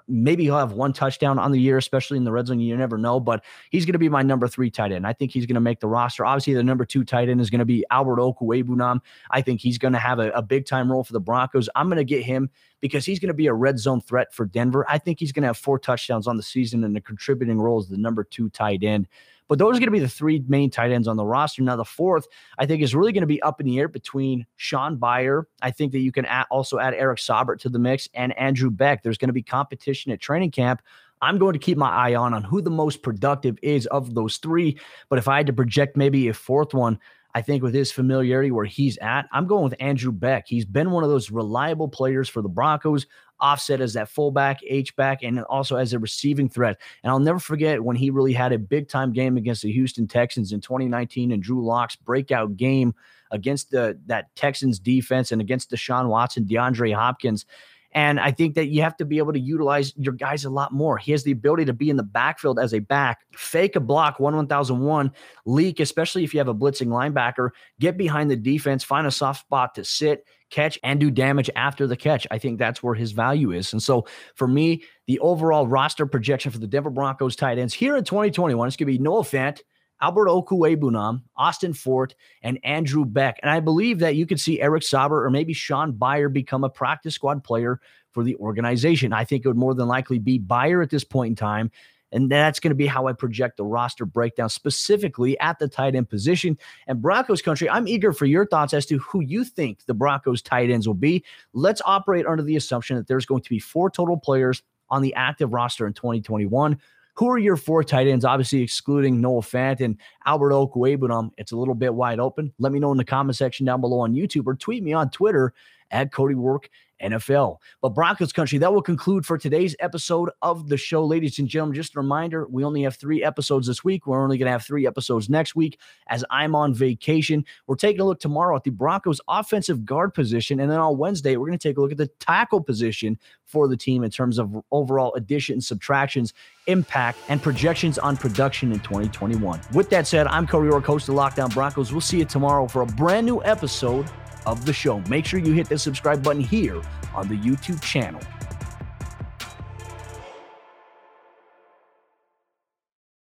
maybe 0.09 0.45
he'll 0.45 0.59
have 0.59 0.73
one 0.73 0.93
touchdown 0.93 1.39
on 1.39 1.53
the 1.53 1.61
year, 1.61 1.79
especially 1.79 2.17
in 2.17 2.25
the 2.25 2.33
red 2.33 2.47
zone. 2.47 2.61
You 2.61 2.77
never 2.77 2.99
know, 2.99 3.21
but 3.21 3.45
he's 3.71 3.85
going 3.85 3.95
to 3.95 3.99
be 3.99 4.09
my 4.09 4.23
number 4.23 4.49
three 4.49 4.71
tight 4.71 4.93
end. 4.93 5.07
I 5.07 5.13
think 5.13 5.33
he's 5.33 5.47
going 5.47 5.55
to 5.55 5.61
make 5.61 5.81
the 5.81 5.89
roster. 5.89 6.25
Obviously, 6.25 6.55
the 6.55 6.63
number 6.63 6.85
two 6.85 7.05
tight 7.05 7.29
end 7.29 7.41
is 7.41 7.51
going 7.51 7.61
to 7.61 7.65
be 7.65 7.85
Albert 7.91 8.19
Okwuegbunam. 8.19 9.01
I 9.31 9.43
think 9.43 9.61
he's 9.61 9.79
going 9.79 9.93
to 9.93 9.99
have 9.99 10.19
a, 10.19 10.31
a 10.31 10.43
big 10.43 10.67
time 10.67 10.91
role 10.91 11.05
for 11.05 11.13
the 11.13 11.21
Broncos. 11.21 11.69
I'm 11.75 11.89
going 11.89 11.99
to 11.99 12.05
get 12.05 12.23
him 12.23 12.51
because 12.81 13.05
he's 13.05 13.19
going 13.19 13.29
to 13.29 13.35
be 13.35 13.47
a 13.47 13.55
red 13.55 13.79
zone 13.79 14.01
threat 14.01 14.33
for 14.33 14.47
Denver. 14.47 14.85
I 14.89 14.99
think 14.99 15.21
he's 15.21 15.33
going 15.33 15.43
to 15.43 15.49
have 15.49 15.59
four 15.59 15.79
touchdowns 15.79 16.27
on 16.27 16.37
the 16.37 16.43
season 16.43 16.85
and 16.85 16.97
a 16.97 17.01
contributing 17.01 17.61
role 17.61 17.79
as 17.79 17.89
the 17.89 17.99
number 17.99 18.25
two 18.25 18.49
tight 18.51 18.83
end. 18.83 19.07
But 19.51 19.59
those 19.59 19.77
are 19.77 19.81
going 19.81 19.89
to 19.89 19.91
be 19.91 19.99
the 19.99 20.09
three 20.09 20.45
main 20.47 20.71
tight 20.71 20.93
ends 20.93 21.09
on 21.09 21.17
the 21.17 21.27
roster. 21.27 21.61
Now, 21.61 21.75
the 21.75 21.85
fourth, 21.85 22.29
I 22.59 22.67
think, 22.67 22.83
is 22.83 22.95
really 22.95 23.11
going 23.11 23.23
to 23.23 23.27
be 23.27 23.43
up 23.43 23.61
in 23.61 23.67
the 23.67 23.81
air 23.81 23.89
between 23.89 24.47
Shaun 24.57 24.97
Beyer. 24.97 25.49
I 25.61 25.73
think 25.73 25.91
that 25.91 25.99
you 25.99 26.13
can 26.13 26.25
also 26.53 26.79
add 26.79 26.95
Eric 26.95 27.19
Saubert 27.19 27.59
to 27.63 27.69
the 27.69 27.81
mix 27.81 28.09
and 28.15 28.33
Andrew 28.39 28.71
Beck. 28.71 29.03
There's 29.03 29.19
going 29.19 29.29
to 29.29 29.35
be 29.35 29.43
competition 29.43 30.13
at 30.13 30.21
training 30.21 30.53
camp. 30.53 30.83
I'm 31.21 31.37
going 31.37 31.55
to 31.55 31.59
keep 31.59 31.77
my 31.77 31.91
eye 31.91 32.15
on 32.15 32.33
on 32.33 32.45
who 32.45 32.63
the 32.63 32.71
most 32.71 33.03
productive 33.03 33.59
is 33.61 33.87
of 33.87 34.15
those 34.15 34.37
three. 34.37 34.79
But 35.09 35.19
if 35.19 35.27
I 35.27 35.39
had 35.39 35.49
to 35.49 35.53
project 35.53 35.97
maybe 35.97 36.29
a 36.29 36.33
fourth 36.33 36.73
one, 36.73 37.01
I 37.35 37.43
think 37.43 37.65
with 37.65 37.75
his 37.75 37.91
familiarity 37.91 38.53
where 38.53 38.67
he's 38.67 38.99
at, 38.99 39.27
I'm 39.33 39.49
going 39.49 39.65
with 39.65 39.75
Andrew 39.81 40.13
Beck. 40.13 40.47
He's 40.47 40.65
been 40.65 40.93
one 40.93 41.03
of 41.03 41.11
those 41.11 41.29
reliable 41.29 41.89
players 41.89 42.29
for 42.29 42.41
the 42.41 42.49
Broncos 42.49 43.07
offset 43.41 43.81
as 43.81 43.95
that 43.95 44.09
fullback, 44.09 44.61
H 44.67 44.95
back, 44.97 45.23
and 45.23 45.41
also 45.45 45.77
as 45.77 45.93
a 45.93 45.99
receiving 45.99 46.49
threat. 46.49 46.79
And 47.03 47.11
I'll 47.11 47.19
never 47.19 47.39
forget 47.39 47.83
when 47.83 47.97
he 47.97 48.11
really 48.11 48.33
had 48.33 48.53
a 48.53 48.59
big 48.59 48.89
time 48.89 49.13
game 49.13 49.37
against 49.37 49.63
the 49.63 49.73
Houston 49.73 50.07
Texans 50.07 50.53
in 50.53 50.61
2019 50.61 51.33
and 51.33 51.43
Drew 51.43 51.65
Lock's 51.65 51.97
breakout 51.97 52.57
game 52.57 52.95
against 53.31 53.71
the 53.71 53.99
that 54.07 54.35
Texans 54.37 54.79
defense 54.79 55.33
and 55.33 55.41
against 55.41 55.71
Deshaun 55.71 56.09
Watson, 56.09 56.45
DeAndre 56.45 56.95
Hopkins. 56.95 57.47
And 57.93 58.21
I 58.21 58.31
think 58.31 58.55
that 58.55 58.67
you 58.67 58.83
have 58.83 58.97
to 58.99 59.05
be 59.05 59.19
able 59.19 59.33
to 59.33 59.41
utilize 59.41 59.93
your 59.97 60.15
guys 60.15 60.45
a 60.45 60.51
lot 60.51 60.73
more. 60.73 60.97
He 60.97 61.13
has 61.13 61.25
the 61.25 61.33
ability 61.33 61.65
to 61.65 61.73
be 61.73 61.91
in 61.91 61.97
the 61.97 62.05
backfield 62.05 62.59
as 62.59 62.73
a 62.73 62.79
back, 62.79 63.23
fake 63.33 63.75
a 63.75 63.81
block, 63.81 64.21
one 64.21 64.37
1001, 64.37 65.13
leak, 65.45 65.81
especially 65.81 66.23
if 66.23 66.33
you 66.33 66.39
have 66.39 66.49
a 66.49 66.55
blitzing 66.55 66.89
linebacker, 66.89 67.51
get 67.81 67.97
behind 67.97 68.31
the 68.31 68.37
defense, 68.37 68.85
find 68.85 69.07
a 69.07 69.11
soft 69.11 69.41
spot 69.41 69.75
to 69.75 69.85
sit, 69.85 70.25
catch, 70.51 70.79
and 70.85 71.01
do 71.01 71.11
damage 71.11 71.51
after 71.57 71.87
the 71.87 71.97
catch. 71.97 72.27
I 72.31 72.39
think 72.39 72.59
that's 72.59 72.83
where 72.83 72.95
his 72.95 73.11
value 73.13 73.51
is. 73.51 73.73
And 73.73 73.83
so 73.83 74.07
for 74.37 74.47
me, 74.47 74.85
the 75.07 75.19
overall 75.19 75.67
roster 75.67 76.07
projection 76.07 76.53
for 76.53 76.59
the 76.59 76.69
Denver 76.69 76.91
Broncos 76.91 77.35
tight 77.35 77.59
ends 77.59 77.75
here 77.75 77.97
in 77.97 78.05
2021 78.05 78.69
it's 78.69 78.77
going 78.77 78.87
to 78.87 78.93
be 78.93 79.03
Noah 79.03 79.23
Fant. 79.23 79.61
Albert 80.01 80.29
Okwuegbunam, 80.29 81.23
Austin 81.37 81.73
Fort, 81.73 82.15
and 82.43 82.59
Andrew 82.65 83.05
Beck. 83.05 83.39
And 83.43 83.51
I 83.51 83.61
believe 83.61 83.99
that 84.01 84.17
you 84.17 84.27
could 84.27 84.41
see 84.41 84.61
Eric 84.61 84.83
Saubert 84.83 85.25
or 85.25 85.31
maybe 85.31 85.53
Shaun 85.53 85.93
Beyer 85.93 86.29
become 86.29 86.65
a 86.65 86.71
practice 86.71 87.15
squad 87.15 87.45
player 87.45 87.81
for 88.13 88.25
the 88.25 88.37
organization. 88.37 89.13
I 89.13 89.25
think 89.25 89.45
it 89.45 89.49
would 89.49 89.57
more 89.57 89.75
than 89.75 89.89
likely 89.89 90.19
be 90.19 90.39
Beyer 90.39 90.83
at 90.83 90.91
this 90.91 91.05
point 91.05 91.31
in 91.31 91.37
time. 91.37 91.71
And 92.13 92.31
that's 92.31 92.59
going 92.59 92.71
to 92.71 92.77
be 92.77 92.87
how 92.87 93.07
I 93.07 93.13
project 93.13 93.57
the 93.57 93.65
roster 93.65 94.05
breakdown 94.05 94.49
specifically 94.49 95.39
at 95.39 95.59
the 95.59 95.69
tight 95.69 95.95
end 95.95 96.09
position. 96.09 96.59
And 96.87 97.01
Broncos 97.01 97.43
country, 97.43 97.71
I'm 97.71 97.87
eager 97.87 98.13
for 98.13 98.27
your 98.27 98.47
thoughts 98.47 98.75
as 98.75 98.87
to 98.87 98.99
who 98.99 99.21
you 99.21 99.45
think 99.45 99.85
the 99.87 99.95
Broncos 99.95 100.43
tight 100.43 100.71
ends 100.71 100.89
will 100.89 100.95
be. 100.95 101.25
Let's 101.53 101.83
operate 101.85 102.27
under 102.27 102.43
the 102.43 102.57
assumption 102.57 102.97
that 102.97 103.07
there's 103.07 103.27
going 103.27 103.43
to 103.43 103.51
be 103.51 103.61
four 103.61 103.91
total 103.91 104.17
players 104.17 104.63
on 104.89 105.03
the 105.03 105.15
active 105.15 105.53
roster 105.53 105.87
in 105.87 105.93
2021. 105.93 106.79
Who 107.21 107.29
are 107.29 107.39
your 107.39 107.57
four 107.57 107.85
tight 107.85 108.07
ends? 108.07 108.25
Obviously, 108.25 108.63
excluding 108.63 109.21
Noah 109.21 109.43
Fant 109.43 109.83
and 109.83 109.99
Albert 110.25 110.53
Okwuegbunam. 110.53 111.33
It's 111.37 111.53
a 111.53 111.57
little 111.57 111.75
bit 111.75 111.95
wide 111.95 112.19
open. 112.19 112.51
Let 112.59 112.73
me 112.73 112.79
know 112.79 112.93
in 112.93 112.97
the 112.97 113.05
comment 113.05 113.37
section 113.37 113.67
down 113.67 113.83
below 113.83 114.01
on 114.01 114.15
YouTube 114.15 114.47
or 114.47 114.55
tweet 114.55 114.83
me 114.83 114.95
on 114.95 115.11
Twitter 115.11 115.53
at 115.91 116.13
Cody 116.13 116.35
Roark 116.35 116.67
NFL. 117.03 117.57
But 117.81 117.91
Broncos 117.91 118.33
country, 118.33 118.59
that 118.59 118.73
will 118.73 118.83
conclude 118.83 119.25
for 119.25 119.39
today's 119.39 119.75
episode 119.81 120.31
of 120.43 120.69
the 120.69 120.77
show. 120.77 121.05
Ladies 121.05 121.39
and 121.39 121.49
gentlemen, 121.49 121.75
just 121.75 121.97
a 121.97 122.01
reminder 122.01 122.47
we 122.49 122.65
only 122.65 122.83
have 122.83 122.97
three 122.97 123.23
episodes 123.25 123.67
this 123.67 123.83
week. 123.83 124.07
We're 124.07 124.23
only 124.23 124.39
going 124.39 124.47
to 124.47 124.53
have 124.53 124.65
three 124.65 124.87
episodes 124.87 125.29
next 125.29 125.57
week 125.57 125.79
as 126.09 126.25
I'm 126.31 126.55
on 126.55 126.75
vacation. 126.75 127.45
We're 127.67 127.77
taking 127.77 128.01
a 128.01 128.05
look 128.05 128.21
tomorrow 128.21 128.57
at 128.57 128.65
the 128.65 128.71
Broncos 128.71 129.21
offensive 129.29 129.85
guard 129.85 130.15
position. 130.15 130.61
And 130.61 130.71
then 130.71 130.79
on 130.79 130.99
Wednesday, 130.99 131.37
we're 131.37 131.47
going 131.47 131.59
to 131.59 131.69
take 131.69 131.79
a 131.79 131.81
look 131.81 131.93
at 131.93 131.99
the 131.99 132.09
tackle 132.21 132.63
position 132.63 133.19
for 133.45 133.67
the 133.67 133.77
team 133.77 134.05
in 134.05 134.11
terms 134.11 134.39
of 134.39 134.57
overall 134.71 135.13
additions, 135.15 135.67
subtractions, 135.67 136.33
impact, 136.67 137.19
and 137.29 137.43
projections 137.43 137.99
on 137.99 138.17
production 138.17 138.73
in 138.73 138.81
2021. 138.81 139.61
With 139.73 139.91
that 139.91 140.07
said, 140.07 140.27
I'm 140.27 140.47
Cody 140.47 140.69
Roark, 140.69 140.85
host 140.85 141.09
of 141.09 141.15
Locked 141.15 141.39
On 141.39 141.51
Broncos. 141.51 141.93
We'll 141.93 142.01
see 142.01 142.19
you 142.19 142.25
tomorrow 142.25 142.69
for 142.69 142.83
a 142.83 142.87
brand 142.87 143.27
new 143.27 143.43
episode 143.43 144.09
of 144.47 144.65
the 144.67 144.73
show. 144.73 145.01
Make 145.09 145.27
sure 145.27 145.41
you 145.41 145.53
hit 145.53 145.69
the 145.69 145.79
subscribe 145.79 146.23
button 146.23 146.43
here 146.43 146.81
on 147.15 147.29
the 147.29 147.37
YouTube 147.37 147.81
channel. 147.83 148.21